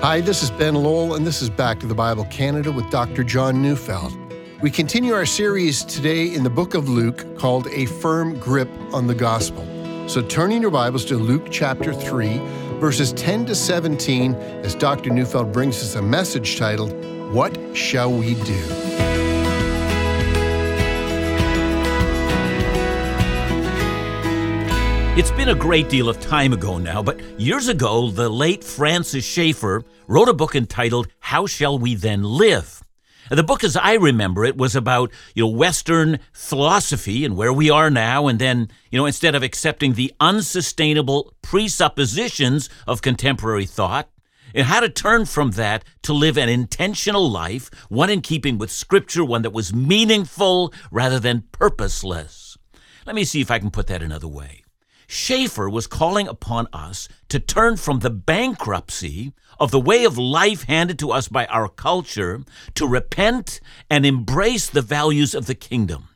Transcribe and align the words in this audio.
Hi, 0.00 0.20
this 0.20 0.44
is 0.44 0.52
Ben 0.52 0.76
Lowell, 0.76 1.16
and 1.16 1.26
this 1.26 1.42
is 1.42 1.50
Back 1.50 1.80
to 1.80 1.86
the 1.86 1.94
Bible 1.94 2.24
Canada 2.26 2.70
with 2.70 2.88
Dr. 2.88 3.24
John 3.24 3.60
Neufeld. 3.60 4.16
We 4.62 4.70
continue 4.70 5.12
our 5.12 5.26
series 5.26 5.82
today 5.82 6.32
in 6.32 6.44
the 6.44 6.50
book 6.50 6.74
of 6.74 6.88
Luke 6.88 7.36
called 7.36 7.66
A 7.72 7.86
Firm 7.86 8.38
Grip 8.38 8.70
on 8.92 9.08
the 9.08 9.14
Gospel. 9.16 9.66
So 10.08 10.22
turn 10.22 10.52
in 10.52 10.62
your 10.62 10.70
Bibles 10.70 11.04
to 11.06 11.16
Luke 11.16 11.48
chapter 11.50 11.92
3, 11.92 12.38
verses 12.78 13.12
10 13.14 13.46
to 13.46 13.56
17, 13.56 14.34
as 14.34 14.76
Dr. 14.76 15.10
Neufeld 15.10 15.50
brings 15.50 15.82
us 15.82 15.96
a 15.96 16.02
message 16.02 16.58
titled, 16.58 16.92
What 17.34 17.58
Shall 17.76 18.12
We 18.12 18.34
Do? 18.34 19.17
It's 25.18 25.32
been 25.32 25.48
a 25.48 25.54
great 25.56 25.88
deal 25.88 26.08
of 26.08 26.20
time 26.20 26.52
ago 26.52 26.78
now, 26.78 27.02
but 27.02 27.20
years 27.40 27.66
ago, 27.66 28.08
the 28.08 28.28
late 28.28 28.62
Francis 28.62 29.24
Schaeffer 29.24 29.82
wrote 30.06 30.28
a 30.28 30.32
book 30.32 30.54
entitled 30.54 31.08
How 31.18 31.44
Shall 31.44 31.76
We 31.76 31.96
Then 31.96 32.22
Live? 32.22 32.84
The 33.28 33.42
book, 33.42 33.64
as 33.64 33.76
I 33.76 33.94
remember 33.94 34.44
it, 34.44 34.56
was 34.56 34.76
about, 34.76 35.10
you 35.34 35.42
know, 35.42 35.50
Western 35.50 36.20
philosophy 36.32 37.24
and 37.24 37.36
where 37.36 37.52
we 37.52 37.68
are 37.68 37.90
now, 37.90 38.28
and 38.28 38.38
then, 38.38 38.68
you 38.92 38.96
know, 38.96 39.06
instead 39.06 39.34
of 39.34 39.42
accepting 39.42 39.94
the 39.94 40.12
unsustainable 40.20 41.34
presuppositions 41.42 42.70
of 42.86 43.02
contemporary 43.02 43.66
thought, 43.66 44.08
and 44.54 44.68
how 44.68 44.78
to 44.78 44.88
turn 44.88 45.24
from 45.24 45.50
that 45.50 45.82
to 46.02 46.12
live 46.12 46.38
an 46.38 46.48
intentional 46.48 47.28
life, 47.28 47.70
one 47.88 48.08
in 48.08 48.20
keeping 48.20 48.56
with 48.56 48.70
Scripture, 48.70 49.24
one 49.24 49.42
that 49.42 49.50
was 49.50 49.74
meaningful 49.74 50.72
rather 50.92 51.18
than 51.18 51.42
purposeless. 51.50 52.56
Let 53.04 53.16
me 53.16 53.24
see 53.24 53.40
if 53.40 53.50
I 53.50 53.58
can 53.58 53.72
put 53.72 53.88
that 53.88 54.00
another 54.00 54.28
way. 54.28 54.62
Schaeffer 55.10 55.70
was 55.70 55.86
calling 55.86 56.28
upon 56.28 56.68
us 56.70 57.08
to 57.30 57.40
turn 57.40 57.78
from 57.78 58.00
the 58.00 58.10
bankruptcy 58.10 59.32
of 59.58 59.70
the 59.70 59.80
way 59.80 60.04
of 60.04 60.18
life 60.18 60.64
handed 60.64 60.98
to 60.98 61.10
us 61.10 61.28
by 61.28 61.46
our 61.46 61.66
culture 61.66 62.42
to 62.74 62.86
repent 62.86 63.58
and 63.88 64.04
embrace 64.04 64.68
the 64.68 64.82
values 64.82 65.34
of 65.34 65.46
the 65.46 65.54
kingdom. 65.54 66.10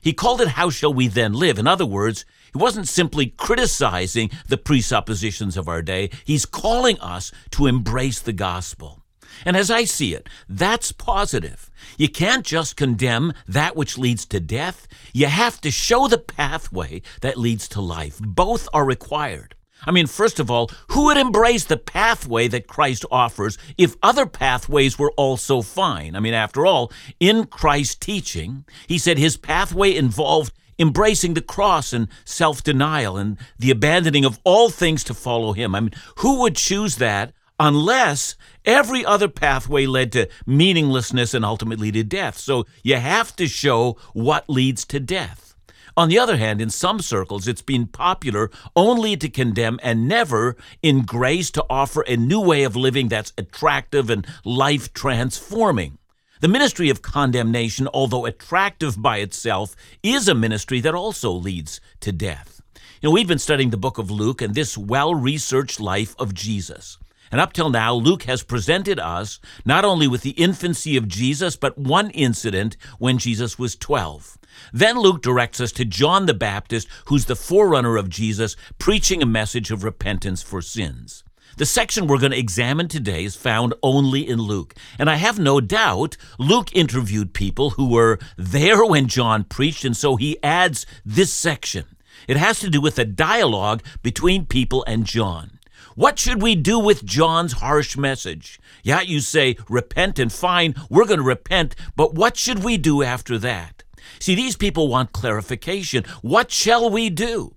He 0.00 0.14
called 0.14 0.40
it 0.40 0.48
How 0.48 0.70
Shall 0.70 0.94
We 0.94 1.08
Then 1.08 1.34
Live? 1.34 1.58
In 1.58 1.66
other 1.66 1.84
words, 1.84 2.24
he 2.50 2.58
wasn't 2.58 2.88
simply 2.88 3.26
criticizing 3.26 4.30
the 4.46 4.56
presuppositions 4.56 5.58
of 5.58 5.68
our 5.68 5.82
day, 5.82 6.08
he's 6.24 6.46
calling 6.46 6.98
us 7.00 7.30
to 7.50 7.66
embrace 7.66 8.18
the 8.18 8.32
gospel. 8.32 8.97
And 9.44 9.56
as 9.56 9.70
I 9.70 9.84
see 9.84 10.14
it, 10.14 10.28
that's 10.48 10.92
positive. 10.92 11.70
You 11.96 12.08
can't 12.08 12.44
just 12.44 12.76
condemn 12.76 13.32
that 13.46 13.76
which 13.76 13.98
leads 13.98 14.26
to 14.26 14.40
death. 14.40 14.86
You 15.12 15.26
have 15.26 15.60
to 15.62 15.70
show 15.70 16.08
the 16.08 16.18
pathway 16.18 17.02
that 17.20 17.36
leads 17.38 17.68
to 17.68 17.80
life. 17.80 18.18
Both 18.20 18.68
are 18.72 18.84
required. 18.84 19.54
I 19.86 19.92
mean, 19.92 20.06
first 20.06 20.40
of 20.40 20.50
all, 20.50 20.70
who 20.88 21.04
would 21.04 21.16
embrace 21.16 21.64
the 21.64 21.76
pathway 21.76 22.48
that 22.48 22.66
Christ 22.66 23.04
offers 23.10 23.58
if 23.76 23.96
other 24.02 24.26
pathways 24.26 24.98
were 24.98 25.12
also 25.12 25.62
fine? 25.62 26.16
I 26.16 26.20
mean, 26.20 26.34
after 26.34 26.66
all, 26.66 26.92
in 27.20 27.44
Christ's 27.46 27.94
teaching, 27.94 28.64
he 28.88 28.98
said 28.98 29.18
his 29.18 29.36
pathway 29.36 29.94
involved 29.94 30.52
embracing 30.78 31.34
the 31.34 31.42
cross 31.42 31.92
and 31.92 32.08
self 32.24 32.62
denial 32.62 33.16
and 33.16 33.36
the 33.58 33.70
abandoning 33.70 34.24
of 34.24 34.38
all 34.44 34.68
things 34.68 35.04
to 35.04 35.14
follow 35.14 35.52
him. 35.52 35.74
I 35.74 35.80
mean, 35.80 35.92
who 36.18 36.40
would 36.40 36.56
choose 36.56 36.96
that 36.96 37.32
unless 37.58 38.36
every 38.64 39.04
other 39.04 39.28
pathway 39.28 39.86
led 39.86 40.12
to 40.12 40.28
meaninglessness 40.46 41.34
and 41.34 41.44
ultimately 41.44 41.90
to 41.92 42.04
death. 42.04 42.38
So 42.38 42.66
you 42.82 42.96
have 42.96 43.34
to 43.36 43.46
show 43.46 43.96
what 44.12 44.48
leads 44.48 44.84
to 44.86 45.00
death. 45.00 45.48
On 45.96 46.08
the 46.08 46.18
other 46.18 46.36
hand, 46.36 46.60
in 46.60 46.70
some 46.70 47.00
circles, 47.00 47.48
it's 47.48 47.62
been 47.62 47.88
popular 47.88 48.52
only 48.76 49.16
to 49.16 49.28
condemn 49.28 49.80
and 49.82 50.06
never, 50.06 50.56
in 50.80 51.02
grace, 51.02 51.50
to 51.50 51.64
offer 51.68 52.02
a 52.02 52.16
new 52.16 52.40
way 52.40 52.62
of 52.62 52.76
living 52.76 53.08
that's 53.08 53.32
attractive 53.36 54.08
and 54.08 54.24
life 54.44 54.92
transforming. 54.92 55.98
The 56.40 56.46
ministry 56.46 56.88
of 56.88 57.02
condemnation, 57.02 57.88
although 57.92 58.26
attractive 58.26 59.02
by 59.02 59.16
itself, 59.18 59.74
is 60.04 60.28
a 60.28 60.36
ministry 60.36 60.80
that 60.82 60.94
also 60.94 61.32
leads 61.32 61.80
to 61.98 62.12
death. 62.12 62.60
You 63.02 63.08
know, 63.08 63.12
we've 63.12 63.26
been 63.26 63.40
studying 63.40 63.70
the 63.70 63.76
book 63.76 63.98
of 63.98 64.08
Luke 64.08 64.40
and 64.40 64.54
this 64.54 64.78
well 64.78 65.16
researched 65.16 65.80
life 65.80 66.14
of 66.16 66.32
Jesus. 66.32 66.96
And 67.30 67.40
up 67.40 67.52
till 67.52 67.70
now, 67.70 67.94
Luke 67.94 68.24
has 68.24 68.42
presented 68.42 68.98
us 68.98 69.40
not 69.64 69.84
only 69.84 70.06
with 70.08 70.22
the 70.22 70.30
infancy 70.30 70.96
of 70.96 71.08
Jesus, 71.08 71.56
but 71.56 71.78
one 71.78 72.10
incident 72.10 72.76
when 72.98 73.18
Jesus 73.18 73.58
was 73.58 73.76
12. 73.76 74.38
Then 74.72 74.98
Luke 74.98 75.22
directs 75.22 75.60
us 75.60 75.72
to 75.72 75.84
John 75.84 76.26
the 76.26 76.34
Baptist, 76.34 76.88
who's 77.06 77.26
the 77.26 77.36
forerunner 77.36 77.96
of 77.96 78.08
Jesus, 78.08 78.56
preaching 78.78 79.22
a 79.22 79.26
message 79.26 79.70
of 79.70 79.84
repentance 79.84 80.42
for 80.42 80.62
sins. 80.62 81.24
The 81.56 81.66
section 81.66 82.06
we're 82.06 82.18
going 82.18 82.32
to 82.32 82.38
examine 82.38 82.86
today 82.86 83.24
is 83.24 83.34
found 83.34 83.74
only 83.82 84.28
in 84.28 84.38
Luke. 84.38 84.74
And 84.98 85.10
I 85.10 85.16
have 85.16 85.40
no 85.40 85.60
doubt 85.60 86.16
Luke 86.38 86.74
interviewed 86.74 87.34
people 87.34 87.70
who 87.70 87.88
were 87.88 88.20
there 88.36 88.84
when 88.84 89.08
John 89.08 89.42
preached, 89.42 89.84
and 89.84 89.96
so 89.96 90.16
he 90.16 90.40
adds 90.42 90.86
this 91.04 91.32
section. 91.32 91.84
It 92.28 92.36
has 92.36 92.60
to 92.60 92.70
do 92.70 92.80
with 92.80 92.98
a 92.98 93.04
dialogue 93.04 93.82
between 94.02 94.46
people 94.46 94.84
and 94.86 95.04
John. 95.04 95.57
What 95.98 96.16
should 96.16 96.40
we 96.40 96.54
do 96.54 96.78
with 96.78 97.04
John's 97.04 97.54
harsh 97.54 97.96
message? 97.96 98.60
Yeah, 98.84 99.00
you 99.00 99.18
say, 99.18 99.56
repent 99.68 100.20
and 100.20 100.32
fine, 100.32 100.76
we're 100.88 101.06
going 101.06 101.18
to 101.18 101.24
repent, 101.24 101.74
but 101.96 102.14
what 102.14 102.36
should 102.36 102.62
we 102.62 102.76
do 102.76 103.02
after 103.02 103.36
that? 103.38 103.82
See, 104.20 104.36
these 104.36 104.54
people 104.54 104.86
want 104.86 105.10
clarification. 105.10 106.04
What 106.22 106.52
shall 106.52 106.88
we 106.88 107.10
do? 107.10 107.56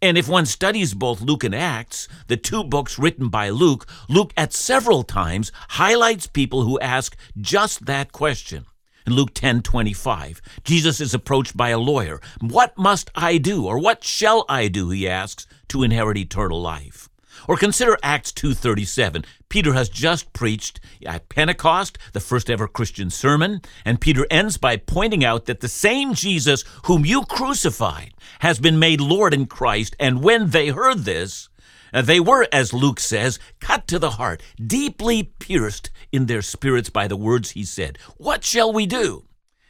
And 0.00 0.16
if 0.16 0.26
one 0.26 0.46
studies 0.46 0.94
both 0.94 1.20
Luke 1.20 1.44
and 1.44 1.54
Acts, 1.54 2.08
the 2.28 2.38
two 2.38 2.64
books 2.64 2.98
written 2.98 3.28
by 3.28 3.50
Luke, 3.50 3.86
Luke 4.08 4.32
at 4.38 4.54
several 4.54 5.02
times 5.02 5.52
highlights 5.68 6.26
people 6.26 6.62
who 6.62 6.80
ask 6.80 7.14
just 7.38 7.84
that 7.84 8.10
question. 8.10 8.64
In 9.06 9.12
Luke 9.12 9.34
10:25, 9.34 10.40
Jesus 10.64 10.98
is 10.98 11.12
approached 11.12 11.58
by 11.58 11.68
a 11.68 11.78
lawyer. 11.78 12.22
What 12.40 12.72
must 12.78 13.10
I 13.14 13.36
do 13.36 13.66
or 13.66 13.78
what 13.78 14.02
shall 14.02 14.46
I 14.48 14.68
do, 14.68 14.88
he 14.88 15.06
asks, 15.06 15.46
to 15.68 15.82
inherit 15.82 16.16
eternal 16.16 16.58
life? 16.58 17.10
Or 17.48 17.56
consider 17.56 17.98
Acts 18.02 18.32
2:37. 18.32 19.24
Peter 19.48 19.72
has 19.74 19.88
just 19.88 20.32
preached 20.32 20.80
at 21.04 21.28
Pentecost, 21.28 21.98
the 22.12 22.20
first 22.20 22.48
ever 22.48 22.66
Christian 22.66 23.10
sermon, 23.10 23.60
and 23.84 24.00
Peter 24.00 24.26
ends 24.30 24.56
by 24.56 24.76
pointing 24.76 25.24
out 25.24 25.46
that 25.46 25.60
the 25.60 25.68
same 25.68 26.14
Jesus 26.14 26.64
whom 26.84 27.04
you 27.04 27.22
crucified 27.24 28.14
has 28.40 28.58
been 28.58 28.78
made 28.78 29.00
Lord 29.00 29.34
in 29.34 29.46
Christ, 29.46 29.94
and 29.98 30.22
when 30.22 30.50
they 30.50 30.68
heard 30.68 31.00
this, 31.00 31.48
uh, 31.92 32.02
they 32.02 32.20
were, 32.20 32.48
as 32.52 32.72
Luke 32.72 33.00
says, 33.00 33.38
cut 33.60 33.86
to 33.88 33.98
the 33.98 34.12
heart, 34.12 34.42
deeply 34.64 35.22
pierced 35.22 35.90
in 36.10 36.26
their 36.26 36.42
spirits 36.42 36.90
by 36.90 37.06
the 37.06 37.16
words 37.16 37.50
he 37.50 37.64
said. 37.64 37.98
What 38.16 38.44
shall 38.44 38.72
we 38.72 38.86
do? 38.86 39.26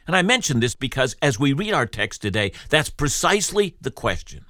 And 0.07 0.15
I 0.15 0.21
mention 0.21 0.59
this 0.59 0.75
because 0.75 1.15
as 1.21 1.39
we 1.39 1.53
read 1.53 1.73
our 1.73 1.85
text 1.85 2.21
today, 2.21 2.51
that's 2.69 2.89
precisely 2.89 3.75
the 3.81 3.91
question. 3.91 4.45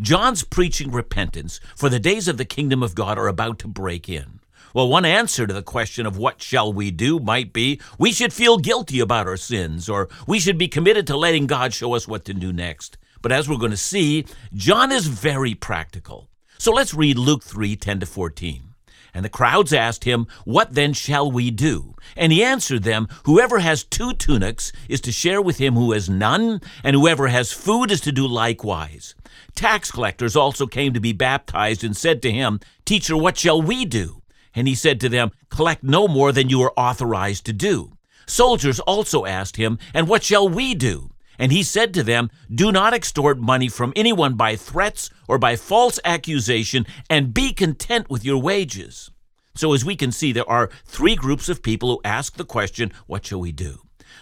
John's 0.00 0.44
preaching 0.44 0.90
repentance, 0.90 1.60
for 1.76 1.88
the 1.88 2.00
days 2.00 2.28
of 2.28 2.36
the 2.36 2.44
kingdom 2.44 2.82
of 2.82 2.94
God 2.94 3.18
are 3.18 3.28
about 3.28 3.58
to 3.60 3.68
break 3.68 4.08
in. 4.08 4.40
Well, 4.74 4.88
one 4.88 5.04
answer 5.04 5.46
to 5.46 5.54
the 5.54 5.62
question 5.62 6.06
of 6.06 6.18
what 6.18 6.42
shall 6.42 6.72
we 6.72 6.90
do 6.90 7.18
might 7.18 7.52
be 7.52 7.80
we 7.98 8.12
should 8.12 8.32
feel 8.32 8.58
guilty 8.58 9.00
about 9.00 9.26
our 9.26 9.36
sins, 9.36 9.88
or 9.88 10.08
we 10.26 10.38
should 10.38 10.58
be 10.58 10.68
committed 10.68 11.06
to 11.06 11.16
letting 11.16 11.46
God 11.46 11.72
show 11.72 11.94
us 11.94 12.06
what 12.06 12.24
to 12.26 12.34
do 12.34 12.52
next. 12.52 12.98
But 13.22 13.32
as 13.32 13.48
we're 13.48 13.56
going 13.56 13.70
to 13.70 13.76
see, 13.76 14.26
John 14.52 14.92
is 14.92 15.06
very 15.06 15.54
practical. 15.54 16.28
So 16.58 16.72
let's 16.72 16.94
read 16.94 17.18
Luke 17.18 17.42
3 17.42 17.76
10 17.76 18.00
to 18.00 18.06
14. 18.06 18.67
And 19.18 19.24
the 19.24 19.28
crowds 19.28 19.72
asked 19.72 20.04
him, 20.04 20.28
What 20.44 20.74
then 20.74 20.92
shall 20.92 21.28
we 21.28 21.50
do? 21.50 21.96
And 22.16 22.30
he 22.30 22.44
answered 22.44 22.84
them, 22.84 23.08
Whoever 23.24 23.58
has 23.58 23.82
two 23.82 24.12
tunics 24.12 24.70
is 24.88 25.00
to 25.00 25.10
share 25.10 25.42
with 25.42 25.58
him 25.58 25.74
who 25.74 25.90
has 25.90 26.08
none, 26.08 26.60
and 26.84 26.94
whoever 26.94 27.26
has 27.26 27.50
food 27.50 27.90
is 27.90 28.00
to 28.02 28.12
do 28.12 28.28
likewise. 28.28 29.16
Tax 29.56 29.90
collectors 29.90 30.36
also 30.36 30.68
came 30.68 30.94
to 30.94 31.00
be 31.00 31.12
baptized 31.12 31.82
and 31.82 31.96
said 31.96 32.22
to 32.22 32.30
him, 32.30 32.60
Teacher, 32.84 33.16
what 33.16 33.36
shall 33.36 33.60
we 33.60 33.84
do? 33.84 34.22
And 34.54 34.68
he 34.68 34.76
said 34.76 35.00
to 35.00 35.08
them, 35.08 35.32
Collect 35.50 35.82
no 35.82 36.06
more 36.06 36.30
than 36.30 36.48
you 36.48 36.62
are 36.62 36.72
authorized 36.76 37.44
to 37.46 37.52
do. 37.52 37.94
Soldiers 38.24 38.78
also 38.78 39.26
asked 39.26 39.56
him, 39.56 39.80
And 39.92 40.06
what 40.06 40.22
shall 40.22 40.48
we 40.48 40.76
do? 40.76 41.10
And 41.38 41.52
he 41.52 41.62
said 41.62 41.94
to 41.94 42.02
them, 42.02 42.30
Do 42.52 42.72
not 42.72 42.94
extort 42.94 43.38
money 43.38 43.68
from 43.68 43.92
anyone 43.94 44.34
by 44.34 44.56
threats 44.56 45.10
or 45.28 45.38
by 45.38 45.56
false 45.56 46.00
accusation, 46.04 46.86
and 47.08 47.32
be 47.32 47.52
content 47.52 48.10
with 48.10 48.24
your 48.24 48.38
wages. 48.38 49.10
So, 49.54 49.72
as 49.72 49.84
we 49.84 49.96
can 49.96 50.12
see, 50.12 50.32
there 50.32 50.48
are 50.48 50.70
three 50.84 51.16
groups 51.16 51.48
of 51.48 51.62
people 51.62 51.90
who 51.90 52.00
ask 52.04 52.36
the 52.36 52.44
question, 52.44 52.92
What 53.06 53.26
shall 53.26 53.40
we 53.40 53.52
do? 53.52 53.80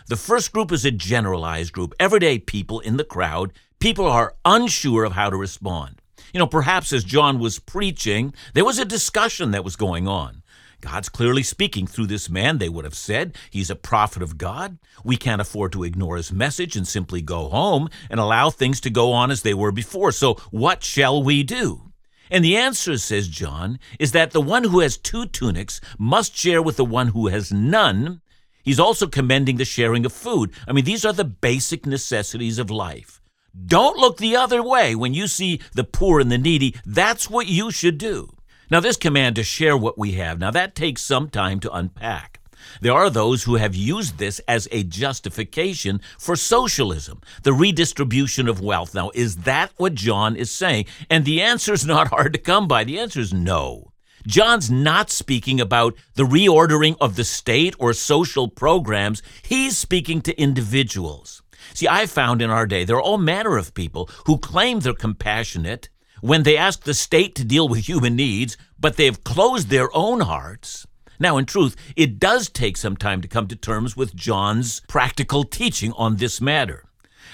The 0.08 0.16
first 0.16 0.52
group 0.52 0.72
is 0.72 0.84
a 0.84 0.90
generalized 0.90 1.72
group, 1.72 1.94
everyday 1.98 2.38
people 2.38 2.80
in 2.80 2.96
the 2.96 3.04
crowd. 3.04 3.52
People 3.78 4.06
are 4.06 4.34
unsure 4.44 5.04
of 5.04 5.12
how 5.12 5.30
to 5.30 5.36
respond. 5.36 6.00
You 6.32 6.38
know, 6.38 6.46
perhaps 6.46 6.92
as 6.92 7.04
John 7.04 7.38
was 7.38 7.58
preaching, 7.58 8.34
there 8.54 8.64
was 8.64 8.78
a 8.78 8.84
discussion 8.84 9.50
that 9.50 9.64
was 9.64 9.76
going 9.76 10.08
on. 10.08 10.42
God's 10.87 11.09
clearly 11.09 11.43
speaking 11.43 11.88
through 11.88 12.06
this 12.06 12.31
man, 12.31 12.59
they 12.59 12.69
would 12.69 12.85
have 12.85 12.94
said. 12.94 13.35
He's 13.50 13.71
a 13.71 13.75
prophet 13.75 14.23
of 14.23 14.38
God. 14.38 14.79
We 15.03 15.17
can't 15.17 15.41
afford 15.41 15.73
to 15.73 15.83
ignore 15.83 16.17
his 16.17 16.33
message 16.33 16.77
and 16.77 16.87
simply 16.87 17.21
go 17.21 17.49
home 17.49 17.88
and 18.09 18.21
allow 18.21 18.50
things 18.50 18.81
to 18.83 18.91
go 18.91 19.11
on 19.11 19.33
as 19.33 19.43
they 19.43 19.53
were 19.53 19.73
before. 19.73 20.12
So, 20.12 20.35
what 20.53 20.85
shall 20.85 21.21
we 21.21 21.43
do? 21.43 21.91
And 22.31 22.44
the 22.44 22.56
answer, 22.56 22.97
says 22.99 23.27
John, 23.27 23.81
is 23.99 24.12
that 24.12 24.31
the 24.31 24.41
one 24.41 24.62
who 24.62 24.79
has 24.79 24.97
two 24.97 25.27
tunics 25.27 25.81
must 25.99 26.37
share 26.37 26.62
with 26.62 26.77
the 26.77 26.85
one 26.85 27.09
who 27.09 27.27
has 27.27 27.53
none. 27.53 28.21
He's 28.62 28.81
also 28.81 29.09
commending 29.09 29.56
the 29.56 29.65
sharing 29.65 30.06
of 30.06 30.12
food. 30.12 30.53
I 30.69 30.73
mean, 30.73 30.85
these 30.85 31.05
are 31.05 31.12
the 31.12 31.25
basic 31.25 31.85
necessities 31.85 32.61
of 32.61 32.71
life. 32.71 33.21
Don't 33.65 33.99
look 33.99 34.19
the 34.19 34.37
other 34.37 34.62
way 34.62 34.94
when 34.94 35.15
you 35.15 35.27
see 35.27 35.61
the 35.75 35.85
poor 35.85 36.21
and 36.21 36.31
the 36.31 36.38
needy. 36.38 36.77
That's 36.85 37.29
what 37.29 37.49
you 37.49 37.73
should 37.73 37.99
do. 37.99 38.36
Now, 38.68 38.80
this 38.80 38.96
command 38.96 39.36
to 39.36 39.44
share 39.44 39.76
what 39.76 39.96
we 39.96 40.12
have, 40.12 40.40
now 40.40 40.50
that 40.50 40.74
takes 40.74 41.02
some 41.02 41.28
time 41.28 41.60
to 41.60 41.72
unpack. 41.72 42.40
There 42.80 42.92
are 42.92 43.10
those 43.10 43.44
who 43.44 43.54
have 43.54 43.76
used 43.76 44.18
this 44.18 44.40
as 44.48 44.66
a 44.72 44.82
justification 44.82 46.00
for 46.18 46.34
socialism, 46.34 47.20
the 47.44 47.52
redistribution 47.52 48.48
of 48.48 48.60
wealth. 48.60 48.92
Now, 48.92 49.10
is 49.14 49.36
that 49.38 49.70
what 49.76 49.94
John 49.94 50.34
is 50.34 50.50
saying? 50.50 50.86
And 51.08 51.24
the 51.24 51.40
answer 51.40 51.72
is 51.72 51.86
not 51.94 52.08
hard 52.08 52.32
to 52.32 52.40
come 52.40 52.66
by. 52.66 52.82
The 52.82 52.98
answer 52.98 53.20
is 53.20 53.32
no. 53.32 53.92
John's 54.26 54.68
not 54.68 55.10
speaking 55.10 55.60
about 55.60 55.94
the 56.14 56.24
reordering 56.24 56.96
of 57.00 57.14
the 57.14 57.22
state 57.22 57.76
or 57.78 57.92
social 57.92 58.48
programs. 58.48 59.22
He's 59.42 59.78
speaking 59.78 60.20
to 60.22 60.40
individuals. 60.40 61.42
See, 61.74 61.86
I've 61.86 62.10
found 62.10 62.42
in 62.42 62.50
our 62.50 62.66
day 62.66 62.84
there 62.84 62.96
are 62.96 63.02
all 63.02 63.18
manner 63.18 63.56
of 63.56 63.74
people 63.74 64.10
who 64.26 64.38
claim 64.38 64.80
they're 64.80 64.92
compassionate 64.92 65.88
when 66.20 66.42
they 66.42 66.56
ask 66.56 66.82
the 66.82 66.94
state 66.94 67.34
to 67.36 67.44
deal 67.44 67.68
with 67.68 67.88
human 67.88 68.16
needs, 68.16 68.56
but 68.78 68.96
they've 68.96 69.22
closed 69.24 69.68
their 69.68 69.94
own 69.94 70.20
hearts. 70.20 70.86
Now, 71.18 71.38
in 71.38 71.46
truth, 71.46 71.76
it 71.96 72.18
does 72.18 72.48
take 72.48 72.76
some 72.76 72.96
time 72.96 73.22
to 73.22 73.28
come 73.28 73.48
to 73.48 73.56
terms 73.56 73.96
with 73.96 74.14
John's 74.14 74.82
practical 74.88 75.44
teaching 75.44 75.92
on 75.92 76.16
this 76.16 76.40
matter. 76.40 76.84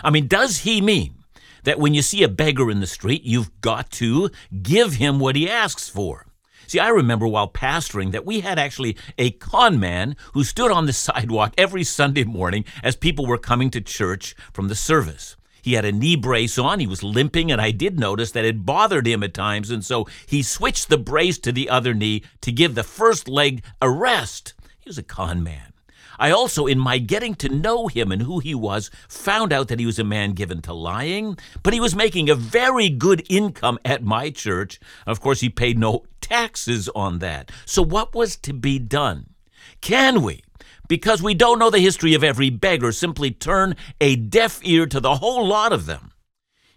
I 0.05 0.11
mean, 0.11 0.29
does 0.29 0.58
he 0.58 0.81
mean 0.81 1.14
that 1.64 1.79
when 1.79 1.94
you 1.94 2.02
see 2.02 2.23
a 2.23 2.29
beggar 2.29 2.70
in 2.70 2.81
the 2.81 2.87
street, 2.87 3.23
you've 3.25 3.61
got 3.61 3.90
to 3.93 4.31
give 4.62 4.94
him 4.94 5.19
what 5.19 5.37
he 5.37 5.49
asks 5.49 5.88
for? 5.88 6.26
See, 6.67 6.79
I 6.79 6.88
remember 6.88 7.26
while 7.26 7.49
pastoring 7.49 8.12
that 8.12 8.25
we 8.25 8.40
had 8.40 8.58
actually 8.58 8.96
a 9.19 9.32
con 9.32 9.79
man 9.79 10.17
who 10.32 10.44
stood 10.44 10.70
on 10.70 10.87
the 10.87 10.93
sidewalk 10.94 11.52
every 11.58 11.84
Sunday 11.84 12.25
morning 12.25 12.64
as 12.82 12.96
people 12.96 13.26
were 13.26 13.38
coming 13.38 13.70
to 13.70 13.81
church 13.81 14.34
from 14.52 14.69
the 14.69 14.75
service. 14.75 15.37
He 15.62 15.75
had 15.75 15.85
a 15.85 15.93
knee 15.93 16.17
brace 16.17 16.59
on, 16.59 16.81
he 16.81 16.87
was 16.87 17.05
limping, 17.05 17.53
and 17.53 17.61
I 17.61 17.70
did 17.70 17.99
notice 17.99 18.32
that 18.32 18.44
it 18.44 18.67
bothered 18.67 19.06
him 19.06 19.23
at 19.23 19.32
times, 19.32 19.70
and 19.70 19.85
so 19.85 20.06
he 20.26 20.43
switched 20.43 20.88
the 20.88 20.99
brace 20.99 21.38
to 21.38 21.53
the 21.53 21.70
other 21.70 21.94
knee 21.94 22.25
to 22.41 22.50
give 22.50 22.75
the 22.75 22.82
first 22.82 23.29
leg 23.29 23.62
a 23.81 23.88
rest. 23.88 24.55
He 24.81 24.88
was 24.88 24.99
a 24.99 25.05
con 25.05 25.43
man. 25.43 25.73
I 26.19 26.31
also, 26.31 26.67
in 26.67 26.79
my 26.79 26.99
getting 26.99 27.35
to 27.37 27.49
know 27.49 27.88
him 27.88 28.12
and 28.12 28.23
who 28.23 28.38
he 28.38 28.55
was, 28.55 28.91
found 29.09 29.53
out 29.53 29.69
that 29.69 29.81
he 29.81 29.87
was 29.87 29.99
a 29.99 30.05
man 30.05 30.32
given 30.32 30.62
to 30.62 30.73
lying, 30.73 31.38
but 31.62 31.73
he 31.73 31.81
was 31.81 31.97
making 31.97 32.29
a 32.29 32.35
very 32.35 32.88
good 32.88 33.25
income 33.29 33.79
at 33.85 34.05
my 34.05 34.31
church. 34.31 34.79
Of 35.06 35.20
course, 35.20 35.41
he 35.41 35.49
paid 35.49 35.79
no 35.79 36.05
taxes 36.20 36.88
on 36.94 37.19
that. 37.20 37.50
So, 37.65 37.82
what 37.82 38.15
was 38.15 38.37
to 38.37 38.53
be 38.53 38.79
done? 38.79 39.31
Can 39.81 40.23
we, 40.23 40.43
because 40.88 41.23
we 41.23 41.34
don't 41.34 41.58
know 41.58 41.70
the 41.70 41.79
history 41.79 42.14
of 42.14 42.25
every 42.25 42.50
beggar, 42.50 42.93
simply 42.93 43.31
turn 43.31 43.76
a 44.00 44.17
deaf 44.17 44.61
ear 44.62 44.87
to 44.87 45.00
the 45.00 45.17
whole 45.17 45.46
lot 45.46 45.73
of 45.73 45.87
them? 45.87 46.12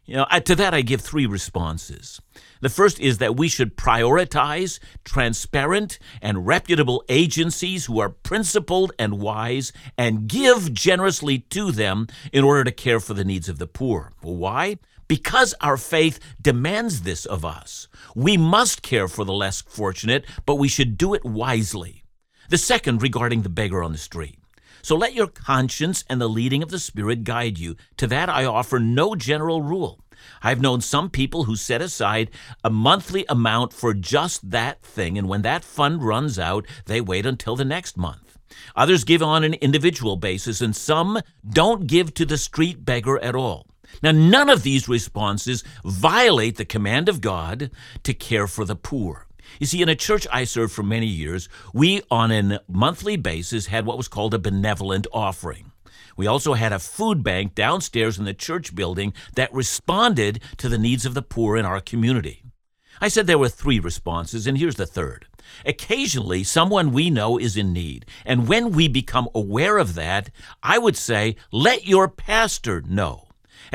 You 0.05 0.17
know, 0.17 0.25
to 0.45 0.55
that 0.55 0.73
I 0.75 0.81
give 0.81 1.01
three 1.01 1.25
responses. 1.25 2.21
The 2.61 2.69
first 2.69 2.99
is 2.99 3.17
that 3.17 3.35
we 3.35 3.47
should 3.47 3.75
prioritize 3.75 4.79
transparent 5.03 5.97
and 6.21 6.45
reputable 6.45 7.03
agencies 7.09 7.85
who 7.85 7.99
are 7.99 8.09
principled 8.09 8.91
and 8.99 9.19
wise 9.19 9.73
and 9.97 10.27
give 10.27 10.73
generously 10.73 11.39
to 11.39 11.71
them 11.71 12.07
in 12.31 12.43
order 12.43 12.63
to 12.63 12.71
care 12.71 12.99
for 12.99 13.15
the 13.15 13.25
needs 13.25 13.49
of 13.49 13.57
the 13.57 13.67
poor. 13.67 14.13
Why? 14.21 14.77
Because 15.07 15.55
our 15.59 15.77
faith 15.77 16.19
demands 16.39 17.01
this 17.01 17.25
of 17.25 17.43
us. 17.43 17.87
We 18.15 18.37
must 18.37 18.83
care 18.83 19.07
for 19.07 19.25
the 19.25 19.33
less 19.33 19.61
fortunate, 19.61 20.25
but 20.45 20.55
we 20.55 20.67
should 20.67 20.97
do 20.97 21.15
it 21.15 21.25
wisely. 21.25 22.04
The 22.49 22.57
second 22.57 23.01
regarding 23.01 23.41
the 23.41 23.49
beggar 23.49 23.83
on 23.83 23.91
the 23.91 23.97
street. 23.97 24.39
So 24.81 24.95
let 24.95 25.15
your 25.15 25.27
conscience 25.27 26.03
and 26.09 26.21
the 26.21 26.29
leading 26.29 26.61
of 26.61 26.69
the 26.69 26.79
Spirit 26.79 27.23
guide 27.23 27.57
you. 27.57 27.75
To 27.97 28.07
that 28.07 28.29
I 28.29 28.45
offer 28.45 28.79
no 28.79 29.15
general 29.15 29.61
rule. 29.63 29.99
I've 30.41 30.61
known 30.61 30.81
some 30.81 31.09
people 31.09 31.45
who 31.45 31.55
set 31.55 31.81
aside 31.81 32.29
a 32.63 32.69
monthly 32.69 33.25
amount 33.27 33.73
for 33.73 33.93
just 33.93 34.51
that 34.51 34.81
thing, 34.81 35.17
and 35.17 35.27
when 35.27 35.41
that 35.41 35.63
fund 35.63 36.03
runs 36.03 36.37
out, 36.37 36.65
they 36.85 37.01
wait 37.01 37.25
until 37.25 37.55
the 37.55 37.65
next 37.65 37.97
month. 37.97 38.37
Others 38.75 39.03
give 39.03 39.23
on 39.23 39.43
an 39.43 39.55
individual 39.55 40.15
basis, 40.17 40.61
and 40.61 40.75
some 40.75 41.19
don't 41.47 41.87
give 41.87 42.13
to 42.13 42.25
the 42.25 42.37
street 42.37 42.85
beggar 42.85 43.19
at 43.19 43.35
all. 43.35 43.67
Now, 44.01 44.11
none 44.11 44.49
of 44.49 44.63
these 44.63 44.89
responses 44.89 45.63
violate 45.83 46.57
the 46.57 46.65
command 46.65 47.09
of 47.09 47.21
God 47.21 47.71
to 48.03 48.13
care 48.13 48.47
for 48.47 48.65
the 48.65 48.75
poor. 48.75 49.24
You 49.59 49.65
see, 49.65 49.81
in 49.81 49.89
a 49.89 49.95
church 49.95 50.27
I 50.31 50.43
served 50.43 50.73
for 50.73 50.83
many 50.83 51.07
years, 51.07 51.49
we 51.73 52.01
on 52.11 52.31
a 52.31 52.61
monthly 52.67 53.15
basis 53.15 53.67
had 53.67 53.85
what 53.85 53.97
was 53.97 54.07
called 54.07 54.33
a 54.33 54.39
benevolent 54.39 55.07
offering. 55.13 55.71
We 56.17 56.27
also 56.27 56.53
had 56.53 56.71
a 56.71 56.79
food 56.79 57.23
bank 57.23 57.55
downstairs 57.55 58.17
in 58.17 58.25
the 58.25 58.33
church 58.33 58.73
building 58.73 59.13
that 59.35 59.53
responded 59.53 60.41
to 60.57 60.69
the 60.69 60.77
needs 60.77 61.05
of 61.05 61.13
the 61.13 61.21
poor 61.21 61.57
in 61.57 61.65
our 61.65 61.81
community. 61.81 62.43
I 63.01 63.09
said 63.09 63.27
there 63.27 63.37
were 63.37 63.49
three 63.49 63.79
responses, 63.79 64.47
and 64.47 64.57
here's 64.57 64.75
the 64.75 64.85
third. 64.85 65.27
Occasionally, 65.65 66.43
someone 66.43 66.91
we 66.91 67.09
know 67.09 67.37
is 67.37 67.57
in 67.57 67.73
need, 67.73 68.05
and 68.25 68.47
when 68.47 68.71
we 68.71 68.87
become 68.87 69.27
aware 69.35 69.77
of 69.77 69.95
that, 69.95 70.29
I 70.63 70.77
would 70.77 70.95
say, 70.95 71.35
let 71.51 71.85
your 71.85 72.07
pastor 72.07 72.81
know. 72.81 73.24